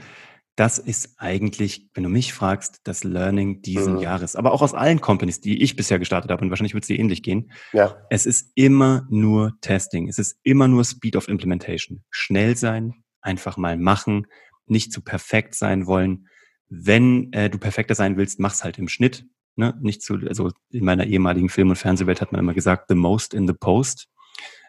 Das 0.55 0.79
ist 0.79 1.15
eigentlich, 1.17 1.89
wenn 1.93 2.03
du 2.03 2.09
mich 2.09 2.33
fragst, 2.33 2.79
das 2.85 3.03
Learning 3.03 3.61
diesen 3.61 3.95
mhm. 3.95 4.01
Jahres. 4.01 4.37
Aber 4.37 4.53
auch 4.53 4.61
aus 4.61 4.73
allen 4.73 5.01
Companies, 5.01 5.41
die 5.41 5.61
ich 5.61 5.75
bisher 5.75 5.99
gestartet 5.99 6.31
habe, 6.31 6.45
und 6.45 6.49
wahrscheinlich 6.49 6.73
wird 6.73 6.85
es 6.85 6.87
dir 6.87 6.97
ähnlich 6.97 7.23
gehen. 7.23 7.51
Ja. 7.73 7.97
Es 8.09 8.25
ist 8.25 8.53
immer 8.55 9.05
nur 9.09 9.51
Testing. 9.59 10.07
Es 10.07 10.17
ist 10.17 10.39
immer 10.43 10.69
nur 10.69 10.85
Speed 10.85 11.17
of 11.17 11.27
Implementation. 11.27 12.05
Schnell 12.09 12.55
sein, 12.55 12.93
einfach 13.19 13.57
mal 13.57 13.75
machen, 13.75 14.27
nicht 14.65 14.93
zu 14.93 15.01
perfekt 15.01 15.53
sein 15.53 15.87
wollen 15.87 16.27
wenn 16.69 17.31
äh, 17.33 17.49
du 17.49 17.57
perfekter 17.57 17.95
sein 17.95 18.17
willst, 18.17 18.39
mach's 18.39 18.63
halt 18.63 18.77
im 18.77 18.87
Schnitt. 18.87 19.25
Ne? 19.55 19.77
Nicht 19.81 20.01
zu, 20.01 20.15
also 20.27 20.51
in 20.71 20.85
meiner 20.85 21.05
ehemaligen 21.05 21.49
Film- 21.49 21.69
und 21.69 21.77
Fernsehwelt 21.77 22.21
hat 22.21 22.31
man 22.31 22.39
immer 22.39 22.53
gesagt, 22.53 22.85
the 22.89 22.95
most 22.95 23.33
in 23.33 23.47
the 23.47 23.53
post. 23.53 24.07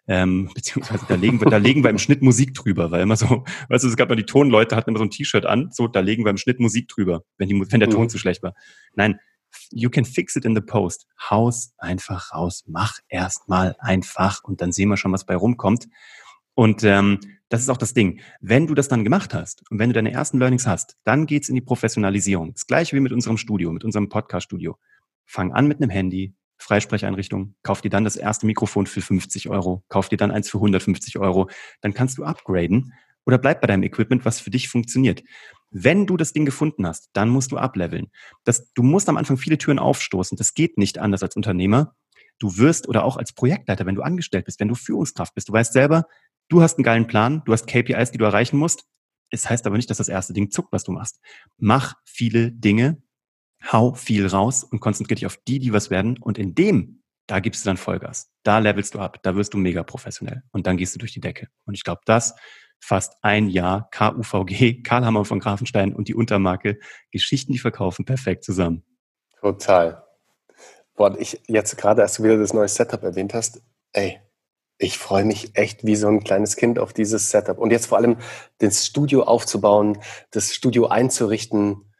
Ähm, 0.06 0.50
beziehungsweise 0.54 1.04
da 1.06 1.14
legen 1.16 1.40
wir, 1.40 1.50
da 1.50 1.58
legen 1.58 1.84
wir 1.84 1.90
im 1.90 1.98
Schnitt 1.98 2.22
Musik 2.22 2.54
drüber, 2.54 2.90
weil 2.90 3.02
immer 3.02 3.16
so, 3.16 3.44
weißt 3.68 3.84
du, 3.84 3.88
es 3.88 3.96
gab 3.96 4.08
mal 4.08 4.16
die 4.16 4.24
Tonleute 4.24 4.74
hatten 4.74 4.90
immer 4.90 4.98
so 4.98 5.04
ein 5.04 5.10
T-Shirt 5.10 5.44
an, 5.44 5.70
so, 5.70 5.86
da 5.86 6.00
legen 6.00 6.24
wir 6.24 6.30
im 6.30 6.38
Schnitt 6.38 6.60
Musik 6.60 6.88
drüber, 6.88 7.22
wenn, 7.36 7.48
die, 7.48 7.60
wenn 7.70 7.80
der 7.80 7.90
Ton 7.90 8.04
mhm. 8.04 8.08
zu 8.08 8.18
schlecht 8.18 8.42
war. 8.42 8.54
Nein, 8.94 9.20
you 9.70 9.90
can 9.90 10.04
fix 10.04 10.36
it 10.36 10.44
in 10.44 10.54
the 10.54 10.60
post. 10.60 11.06
Haus 11.30 11.74
einfach 11.78 12.32
raus, 12.32 12.64
mach 12.66 12.98
erstmal 13.08 13.76
einfach 13.78 14.42
und 14.44 14.60
dann 14.62 14.72
sehen 14.72 14.88
wir 14.88 14.96
schon, 14.96 15.12
was 15.12 15.26
bei 15.26 15.36
rumkommt. 15.36 15.88
Und 16.54 16.82
ähm, 16.84 17.20
das 17.48 17.62
ist 17.62 17.68
auch 17.70 17.76
das 17.76 17.94
Ding. 17.94 18.20
Wenn 18.40 18.66
du 18.66 18.74
das 18.74 18.88
dann 18.88 19.04
gemacht 19.04 19.34
hast 19.34 19.62
und 19.70 19.78
wenn 19.78 19.90
du 19.90 19.94
deine 19.94 20.12
ersten 20.12 20.38
Learnings 20.38 20.66
hast, 20.66 20.96
dann 21.04 21.26
geht's 21.26 21.48
in 21.48 21.54
die 21.54 21.60
Professionalisierung. 21.60 22.52
Das 22.52 22.66
gleiche 22.66 22.96
wie 22.96 23.00
mit 23.00 23.12
unserem 23.12 23.38
Studio, 23.38 23.72
mit 23.72 23.84
unserem 23.84 24.08
Podcast-Studio. 24.08 24.76
Fang 25.24 25.52
an 25.52 25.66
mit 25.66 25.80
einem 25.80 25.90
Handy, 25.90 26.34
Freisprecheinrichtung, 26.58 27.54
kauf 27.62 27.80
dir 27.80 27.90
dann 27.90 28.04
das 28.04 28.16
erste 28.16 28.46
Mikrofon 28.46 28.86
für 28.86 29.00
50 29.00 29.48
Euro, 29.48 29.84
kauf 29.88 30.08
dir 30.08 30.18
dann 30.18 30.30
eins 30.30 30.50
für 30.50 30.58
150 30.58 31.18
Euro, 31.18 31.48
dann 31.80 31.94
kannst 31.94 32.18
du 32.18 32.24
upgraden 32.24 32.92
oder 33.24 33.38
bleib 33.38 33.60
bei 33.60 33.66
deinem 33.66 33.82
Equipment, 33.82 34.24
was 34.24 34.40
für 34.40 34.50
dich 34.50 34.68
funktioniert. 34.68 35.22
Wenn 35.70 36.06
du 36.06 36.16
das 36.16 36.32
Ding 36.32 36.46
gefunden 36.46 36.86
hast, 36.86 37.10
dann 37.12 37.28
musst 37.28 37.52
du 37.52 37.58
ableveln. 37.58 38.08
Das, 38.44 38.72
du 38.72 38.82
musst 38.82 39.08
am 39.08 39.18
Anfang 39.18 39.36
viele 39.36 39.58
Türen 39.58 39.78
aufstoßen. 39.78 40.36
Das 40.36 40.54
geht 40.54 40.78
nicht 40.78 40.98
anders 40.98 41.22
als 41.22 41.36
Unternehmer. 41.36 41.94
Du 42.38 42.56
wirst 42.56 42.88
oder 42.88 43.04
auch 43.04 43.16
als 43.16 43.32
Projektleiter, 43.32 43.84
wenn 43.84 43.94
du 43.94 44.02
angestellt 44.02 44.46
bist, 44.46 44.60
wenn 44.60 44.68
du 44.68 44.74
Führungskraft 44.74 45.34
bist, 45.34 45.48
du 45.48 45.52
weißt 45.52 45.72
selber, 45.72 46.06
du 46.48 46.62
hast 46.62 46.78
einen 46.78 46.84
geilen 46.84 47.06
Plan, 47.06 47.42
du 47.44 47.52
hast 47.52 47.66
KPIs, 47.66 48.10
die 48.10 48.18
du 48.18 48.24
erreichen 48.24 48.56
musst. 48.56 48.84
Es 49.30 49.48
heißt 49.48 49.66
aber 49.66 49.76
nicht, 49.76 49.90
dass 49.90 49.98
das 49.98 50.08
erste 50.08 50.32
Ding 50.32 50.50
zuckt, 50.50 50.72
was 50.72 50.84
du 50.84 50.92
machst. 50.92 51.20
Mach 51.58 51.94
viele 52.04 52.50
Dinge, 52.50 53.02
hau 53.70 53.94
viel 53.94 54.26
raus 54.26 54.64
und 54.64 54.80
konzentriere 54.80 55.16
dich 55.16 55.26
auf 55.26 55.36
die, 55.46 55.58
die 55.58 55.72
was 55.72 55.90
werden. 55.90 56.18
Und 56.18 56.38
in 56.38 56.54
dem, 56.54 57.02
da 57.26 57.40
gibst 57.40 57.64
du 57.64 57.68
dann 57.68 57.76
Vollgas. 57.76 58.30
Da 58.42 58.58
levelst 58.58 58.94
du 58.94 59.00
ab. 59.00 59.22
Da 59.22 59.36
wirst 59.36 59.52
du 59.52 59.58
mega 59.58 59.82
professionell. 59.82 60.42
Und 60.50 60.66
dann 60.66 60.78
gehst 60.78 60.94
du 60.94 60.98
durch 60.98 61.12
die 61.12 61.20
Decke. 61.20 61.48
Und 61.66 61.74
ich 61.74 61.84
glaube, 61.84 62.00
das 62.06 62.34
fast 62.80 63.14
ein 63.22 63.48
Jahr 63.48 63.90
KUVG, 63.90 64.82
Karl 64.84 65.04
Hammer 65.04 65.24
von 65.24 65.40
Grafenstein 65.40 65.94
und 65.94 66.08
die 66.08 66.14
Untermarke 66.14 66.78
Geschichten, 67.10 67.52
die 67.52 67.58
verkaufen, 67.58 68.04
perfekt 68.04 68.44
zusammen. 68.44 68.84
Total. 69.40 70.04
Boah, 70.94 71.16
ich 71.18 71.40
jetzt 71.46 71.76
gerade, 71.76 72.02
als 72.02 72.14
du 72.14 72.24
wieder 72.24 72.38
das 72.38 72.54
neue 72.54 72.68
Setup 72.68 73.02
erwähnt 73.02 73.34
hast, 73.34 73.62
ey, 73.92 74.20
ich 74.78 74.96
freue 74.96 75.24
mich 75.24 75.56
echt 75.56 75.84
wie 75.84 75.96
so 75.96 76.08
ein 76.08 76.22
kleines 76.22 76.56
Kind 76.56 76.78
auf 76.78 76.92
dieses 76.92 77.30
Setup. 77.30 77.58
Und 77.58 77.72
jetzt 77.72 77.86
vor 77.86 77.98
allem 77.98 78.16
das 78.58 78.86
Studio 78.86 79.24
aufzubauen, 79.24 79.98
das 80.30 80.54
Studio 80.54 80.86
einzurichten. 80.86 81.92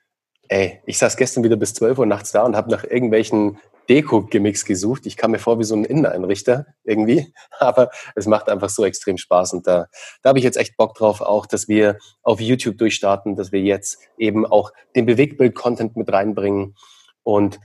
Ey, 0.49 0.81
ich 0.87 0.99
saß 0.99 1.17
gestern 1.17 1.43
wieder 1.43 1.57
bis 1.57 1.75
12 1.75 1.99
Uhr 1.99 2.07
nachts 2.07 2.33
da 2.33 2.45
und 2.45 2.57
habe 2.57 2.71
nach 2.71 2.85
irgendwelchen 2.85 3.59
Deko-Gimmicks 3.89 4.65
gesucht. 4.65 5.07
Ich 5.07 5.17
kam 5.17 5.33
mir 5.33 5.39
vor 5.39 5.59
wie 5.59 5.65
so 5.65 5.75
ein 5.75 5.85
Inneneinrichter 5.85 6.67
irgendwie, 6.85 7.33
aber 7.59 7.91
es 8.15 8.27
macht 8.27 8.49
einfach 8.49 8.69
so 8.69 8.85
extrem 8.85 9.19
Spaß 9.19 9.55
und 9.55 9.67
da, 9.67 9.89
da 10.23 10.29
habe 10.29 10.39
ich 10.39 10.45
jetzt 10.45 10.59
echt 10.59 10.77
Bock 10.77 10.95
drauf, 10.95 11.21
auch, 11.21 11.47
dass 11.47 11.69
wir 11.69 11.99
auf 12.23 12.41
YouTube 12.41 12.79
durchstarten, 12.79 13.35
dass 13.35 13.51
wir 13.51 13.61
jetzt 13.61 13.99
eben 14.19 14.47
auch 14.47 14.73
den 14.95 15.07
Bewegtbild-Content 15.07 15.97
mit 15.97 16.13
reinbringen 16.13 16.77
und 17.23 17.59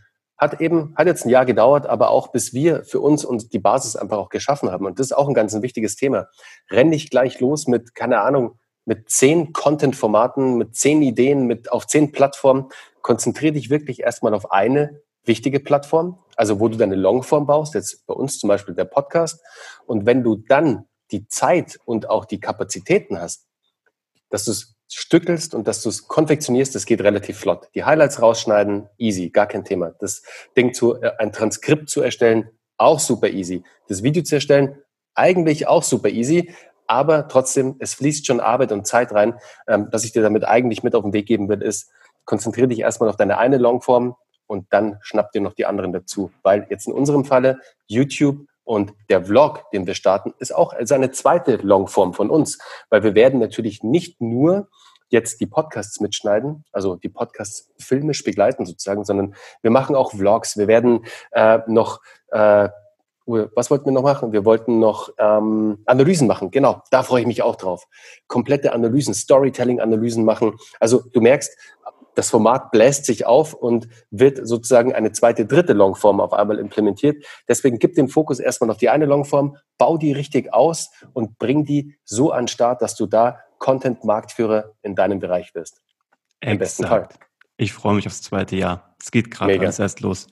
hat 0.44 0.62
eben, 0.62 0.94
hat 0.96 1.08
jetzt 1.08 1.26
ein 1.26 1.30
Jahr 1.30 1.46
gedauert, 1.46 1.86
aber 1.86 2.10
auch 2.10 2.28
bis 2.28 2.54
wir 2.54 2.84
für 2.84 3.00
uns 3.00 3.24
und 3.24 3.54
die 3.54 3.60
Basis 3.60 3.96
einfach 3.96 4.18
auch 4.18 4.30
geschaffen 4.30 4.70
haben. 4.70 4.86
Und 4.86 5.00
das 5.00 5.08
ist 5.08 5.14
auch 5.14 5.28
ein 5.28 5.34
ganz 5.34 5.56
ein 5.56 5.62
wichtiges 5.62 5.96
Thema. 5.96 6.28
Renn 6.70 6.90
nicht 6.90 7.10
gleich 7.10 7.40
los 7.40 7.68
mit, 7.68 7.96
keine 7.96 8.22
Ahnung, 8.22 8.60
mit 8.86 9.10
zehn 9.10 9.54
Content-Formaten, 9.54 10.58
mit 10.58 10.76
zehn 10.76 11.02
Ideen, 11.02 11.48
mit 11.48 11.72
auf 11.72 11.88
zehn 11.88 12.12
Plattformen. 12.12 12.70
Konzentriere 13.02 13.54
dich 13.54 13.70
wirklich 13.70 14.02
erstmal 14.02 14.34
auf 14.34 14.52
eine 14.52 15.02
wichtige 15.24 15.62
Plattform, 15.62 16.20
also 16.36 16.60
wo 16.60 16.68
du 16.68 16.78
deine 16.78 16.96
Longform 16.96 17.48
baust, 17.48 17.76
jetzt 17.76 18.06
bei 18.06 18.14
uns 18.14 18.38
zum 18.38 18.50
Beispiel 18.50 18.76
der 18.76 18.86
Podcast. 18.86 19.42
Und 19.86 20.06
wenn 20.06 20.24
du 20.24 20.36
dann 20.36 20.86
die 21.12 21.28
Zeit 21.28 21.80
und 21.86 22.10
auch 22.10 22.26
die 22.26 22.42
Kapazitäten 22.42 23.20
hast, 23.20 23.48
dass 24.30 24.46
du 24.46 24.52
es 24.52 24.73
stückelst 24.94 25.56
und 25.56 25.68
dass 25.68 25.82
du 25.82 25.90
es 25.90 26.08
konfektionierst, 26.08 26.74
das 26.76 26.86
geht 26.86 27.02
relativ 27.02 27.38
flott. 27.38 27.70
Die 27.76 27.84
Highlights 27.84 28.22
rausschneiden, 28.22 28.90
easy, 28.98 29.30
gar 29.30 29.48
kein 29.48 29.64
Thema. 29.64 29.92
Das 30.00 30.24
Ding 30.58 30.74
zu, 30.74 31.02
äh, 31.02 31.12
ein 31.18 31.32
Transkript 31.32 31.90
zu 31.90 32.02
erstellen, 32.02 32.50
auch 32.78 33.00
super 33.00 33.30
easy. 33.30 33.64
Das 33.88 34.04
Video 34.04 34.24
zu 34.24 34.36
erstellen, 34.36 34.78
eigentlich 35.16 35.68
auch 35.68 35.84
super 35.84 36.10
easy, 36.10 36.54
aber 36.88 37.28
trotzdem, 37.28 37.76
es 37.80 37.94
fließt 37.94 38.26
schon 38.26 38.40
Arbeit 38.40 38.72
und 38.72 38.86
Zeit 38.86 39.12
rein. 39.14 39.40
Ähm, 39.68 39.88
was 39.92 40.04
ich 40.04 40.12
dir 40.12 40.22
damit 40.22 40.46
eigentlich 40.46 40.84
mit 40.84 40.96
auf 40.96 41.04
den 41.04 41.14
Weg 41.14 41.28
geben 41.28 41.50
will, 41.50 41.62
ist, 41.62 41.90
konzentriere 42.26 42.68
dich 42.68 42.80
erstmal 42.80 43.10
auf 43.10 43.16
deine 43.18 43.38
eine 43.38 43.58
Longform, 43.58 44.16
und 44.48 44.72
dann 44.72 45.00
schnappt 45.02 45.36
ihr 45.36 45.42
noch 45.42 45.54
die 45.54 45.66
anderen 45.66 45.94
dazu. 45.94 46.32
Weil 46.44 46.68
jetzt 46.70 46.88
in 46.88 46.94
unserem 46.94 47.26
Falle 47.26 47.60
YouTube 47.88 48.46
und 48.64 48.94
der 49.10 49.26
Vlog, 49.26 49.70
den 49.72 49.88
wir 49.88 49.94
starten, 49.94 50.34
ist 50.40 50.56
auch 50.56 50.74
eine 50.74 51.12
zweite 51.12 51.58
Longform 51.58 52.14
von 52.14 52.30
uns, 52.30 52.60
weil 52.90 53.04
wir 53.04 53.16
werden 53.16 53.40
natürlich 53.40 53.84
nicht 53.84 54.22
nur 54.22 54.70
jetzt 55.10 55.42
die 55.42 55.46
Podcasts 55.46 56.00
mitschneiden, 56.00 56.66
also 56.72 56.96
die 56.96 57.10
Podcasts 57.10 57.72
filmisch 57.78 58.24
begleiten 58.24 58.66
sozusagen, 58.66 59.04
sondern 59.04 59.36
wir 59.62 59.70
machen 59.70 59.96
auch 59.96 60.12
Vlogs. 60.12 60.58
Wir 60.58 60.68
werden 60.68 61.06
äh, 61.32 61.60
noch 61.68 62.02
äh, 62.32 62.70
was 63.26 63.72
wollten 63.72 63.86
wir 63.86 63.92
noch 63.94 64.04
machen? 64.04 64.34
Wir 64.34 64.44
wollten 64.44 64.80
noch 64.80 65.10
ähm, 65.18 65.80
Analysen 65.86 66.28
machen. 66.28 66.52
Genau, 66.52 66.82
da 66.92 67.04
freue 67.04 67.22
ich 67.22 67.28
mich 67.28 67.42
auch 67.42 67.56
drauf. 67.56 67.88
Komplette 68.28 68.74
Analysen, 68.74 69.14
Storytelling-Analysen 69.14 70.26
machen. 70.26 70.58
Also 70.80 71.04
du 71.14 71.22
merkst, 71.22 71.58
das 72.16 72.30
Format 72.30 72.72
bläst 72.72 73.06
sich 73.06 73.26
auf 73.26 73.54
und 73.54 73.88
wird 74.12 74.46
sozusagen 74.48 74.94
eine 74.94 75.12
zweite, 75.12 75.46
dritte 75.46 75.74
Longform 75.74 76.20
auf 76.20 76.34
einmal 76.34 76.60
implementiert. 76.60 77.26
Deswegen 77.48 77.80
gib 77.80 77.96
den 77.96 78.08
Fokus 78.08 78.40
erstmal 78.40 78.70
auf 78.70 78.78
die 78.78 78.90
eine 78.90 79.06
Longform, 79.06 79.58
bau 79.78 79.98
die 79.98 80.12
richtig 80.12 80.54
aus 80.54 80.92
und 81.14 81.38
bring 81.38 81.66
die 81.66 81.96
so 82.04 82.32
an 82.32 82.44
den 82.44 82.48
Start, 82.48 82.82
dass 82.82 82.96
du 82.96 83.06
da 83.06 83.40
Content-Marktführer 83.60 84.74
in 84.82 84.96
deinem 84.96 85.20
Bereich 85.20 85.56
wirst. 85.56 85.82
Im 86.42 86.58
besten 86.58 86.86
Fall. 86.86 87.08
Ich 87.58 87.72
freue 87.72 87.96
mich 87.96 88.08
aufs 88.08 88.22
zweite 88.22 88.56
Jahr. 88.56 88.96
Es 89.00 89.12
geht 89.12 89.32
gerade 89.32 89.60
alles 89.60 89.80
erst 89.80 90.02
los. 90.02 90.28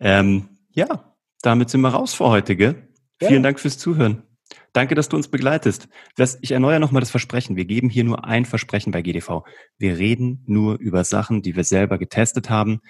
Ähm, 0.00 0.48
ja, 0.70 1.14
damit 1.42 1.70
sind 1.70 1.80
wir 1.82 1.90
raus 1.90 2.14
für 2.14 2.26
heute, 2.26 2.56
gell? 2.56 2.88
Ja. 3.20 3.28
Vielen 3.28 3.42
Dank 3.42 3.60
fürs 3.60 3.78
Zuhören. 3.78 4.22
Danke, 4.72 4.94
dass 4.94 5.08
du 5.08 5.16
uns 5.16 5.28
begleitest. 5.28 5.88
Ich 6.40 6.52
erneuere 6.52 6.80
nochmal 6.80 7.00
das 7.00 7.10
Versprechen. 7.10 7.56
Wir 7.56 7.66
geben 7.66 7.90
hier 7.90 8.04
nur 8.04 8.24
ein 8.24 8.46
Versprechen 8.46 8.90
bei 8.90 9.02
GDV. 9.02 9.42
Wir 9.78 9.98
reden 9.98 10.42
nur 10.46 10.78
über 10.78 11.04
Sachen, 11.04 11.42
die 11.42 11.56
wir 11.56 11.64
selber 11.64 11.98
getestet 11.98 12.48
haben, 12.48 12.80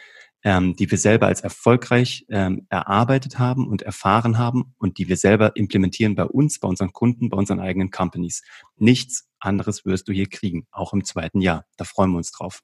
ähm, 0.44 0.76
die 0.76 0.90
wir 0.90 0.98
selber 0.98 1.26
als 1.26 1.40
erfolgreich 1.40 2.24
ähm, 2.28 2.66
erarbeitet 2.68 3.38
haben 3.38 3.66
und 3.66 3.82
erfahren 3.82 4.38
haben 4.38 4.74
und 4.78 4.98
die 4.98 5.08
wir 5.08 5.16
selber 5.16 5.56
implementieren 5.56 6.14
bei 6.14 6.24
uns, 6.24 6.60
bei 6.60 6.68
unseren 6.68 6.92
Kunden, 6.92 7.30
bei 7.30 7.36
unseren 7.36 7.58
eigenen 7.58 7.90
Companies. 7.90 8.42
Nichts 8.76 9.28
anderes 9.40 9.84
wirst 9.84 10.08
du 10.08 10.12
hier 10.12 10.28
kriegen, 10.28 10.66
auch 10.70 10.92
im 10.92 11.04
zweiten 11.04 11.40
Jahr. 11.40 11.64
Da 11.76 11.84
freuen 11.84 12.12
wir 12.12 12.18
uns 12.18 12.30
drauf. 12.30 12.60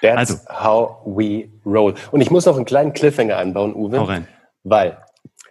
That's 0.00 0.30
also, 0.30 0.44
how 0.48 1.06
we 1.06 1.50
roll. 1.66 1.94
Und 2.10 2.22
ich 2.22 2.30
muss 2.30 2.46
noch 2.46 2.56
einen 2.56 2.64
kleinen 2.64 2.92
Cliffhanger 2.92 3.36
anbauen, 3.36 3.74
Uwe. 3.74 3.98
Hau 3.98 4.04
rein. 4.04 4.28
Weil 4.62 4.98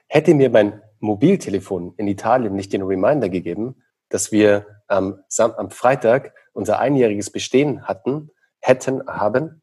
hätte 0.08 0.34
mir 0.34 0.50
mein 0.50 0.82
Mobiltelefon 1.02 1.94
in 1.98 2.08
Italien 2.08 2.56
nicht 2.56 2.74
den 2.74 2.84
Reminder 2.84 3.30
gegeben, 3.30 3.84
dass 4.10 4.32
wir 4.32 4.66
am, 4.88 5.20
am 5.38 5.70
Freitag 5.70 6.34
unser 6.54 6.80
einjähriges 6.80 7.32
Bestehen 7.32 7.88
hatten, 7.88 8.30
hätten, 8.60 9.06
haben, 9.08 9.62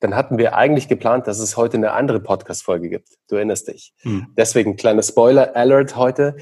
dann 0.00 0.16
hatten 0.16 0.38
wir 0.38 0.56
eigentlich 0.56 0.88
geplant, 0.88 1.28
dass 1.28 1.38
es 1.38 1.56
heute 1.56 1.76
eine 1.76 1.92
andere 1.92 2.20
Podcast-Folge 2.20 2.88
gibt. 2.88 3.08
Du 3.28 3.36
erinnerst 3.36 3.68
dich. 3.68 3.94
Hm. 3.98 4.26
Deswegen 4.36 4.76
kleiner 4.76 5.02
Spoiler-Alert 5.02 5.96
heute. 5.96 6.36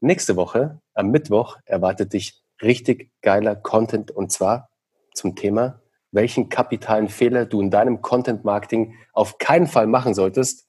Nächste 0.00 0.36
Woche, 0.36 0.80
am 0.92 1.10
Mittwoch, 1.10 1.56
erwartet 1.64 2.12
dich 2.12 2.42
richtig 2.62 3.10
geiler 3.20 3.56
Content 3.56 4.10
und 4.10 4.30
zwar 4.30 4.70
zum 5.12 5.34
Thema, 5.34 5.82
welchen 6.12 6.48
kapitalen 6.48 7.08
Fehler 7.08 7.46
du 7.46 7.60
in 7.60 7.70
deinem 7.70 8.00
Content-Marketing 8.00 8.94
auf 9.12 9.38
keinen 9.38 9.66
Fall 9.66 9.88
machen 9.88 10.14
solltest, 10.14 10.68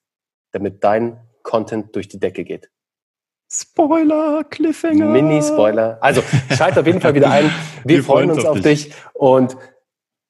damit 0.51 0.83
dein 0.83 1.19
Content 1.43 1.95
durch 1.95 2.07
die 2.07 2.19
Decke 2.19 2.43
geht. 2.43 2.71
Spoiler, 3.61 4.43
Cliffhanger. 4.49 5.05
Mini-Spoiler. 5.05 5.97
Also 6.01 6.21
schalt 6.55 6.77
auf 6.77 6.85
jeden 6.85 6.99
Fall 6.99 7.13
wieder 7.13 7.31
ein. 7.31 7.45
Wir, 7.83 7.97
Wir 7.97 8.03
freuen 8.03 8.31
uns 8.31 8.43
auf 8.43 8.59
dich. 8.59 8.89
dich. 8.89 8.93
Und 9.13 9.55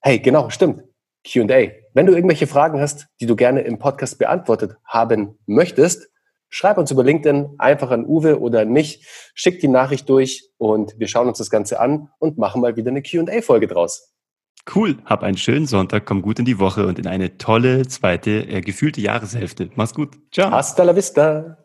hey, 0.01 0.19
genau, 0.19 0.49
stimmt. 0.49 0.83
QA. 1.25 1.71
Wenn 1.93 2.05
du 2.05 2.13
irgendwelche 2.13 2.45
Fragen 2.45 2.79
hast, 2.79 3.07
die 3.19 3.25
du 3.25 3.35
gerne 3.35 3.61
im 3.61 3.79
Podcast 3.79 4.19
beantwortet 4.19 4.75
haben 4.85 5.39
möchtest, 5.47 6.09
schreib 6.49 6.77
uns 6.77 6.91
über 6.91 7.03
LinkedIn 7.03 7.55
einfach 7.57 7.89
an 7.89 8.05
Uwe 8.05 8.39
oder 8.39 8.61
an 8.61 8.69
mich, 8.69 9.05
schick 9.33 9.59
die 9.59 9.67
Nachricht 9.67 10.07
durch 10.09 10.49
und 10.57 10.93
wir 10.99 11.07
schauen 11.07 11.27
uns 11.27 11.39
das 11.39 11.49
Ganze 11.49 11.79
an 11.79 12.09
und 12.19 12.37
machen 12.37 12.61
mal 12.61 12.75
wieder 12.75 12.91
eine 12.91 13.01
QA-Folge 13.01 13.67
draus. 13.67 14.13
Cool, 14.73 14.97
hab 15.05 15.23
einen 15.23 15.37
schönen 15.37 15.67
Sonntag, 15.67 16.05
komm 16.05 16.21
gut 16.21 16.39
in 16.39 16.45
die 16.45 16.59
Woche 16.59 16.87
und 16.87 16.97
in 16.97 17.07
eine 17.07 17.37
tolle 17.37 17.87
zweite, 17.87 18.47
äh, 18.47 18.61
gefühlte 18.61 18.99
Jahreshälfte. 18.99 19.69
Mach's 19.75 19.93
gut. 19.93 20.15
Ciao. 20.31 20.51
Hasta 20.51 20.83
la 20.83 20.95
vista. 20.95 21.64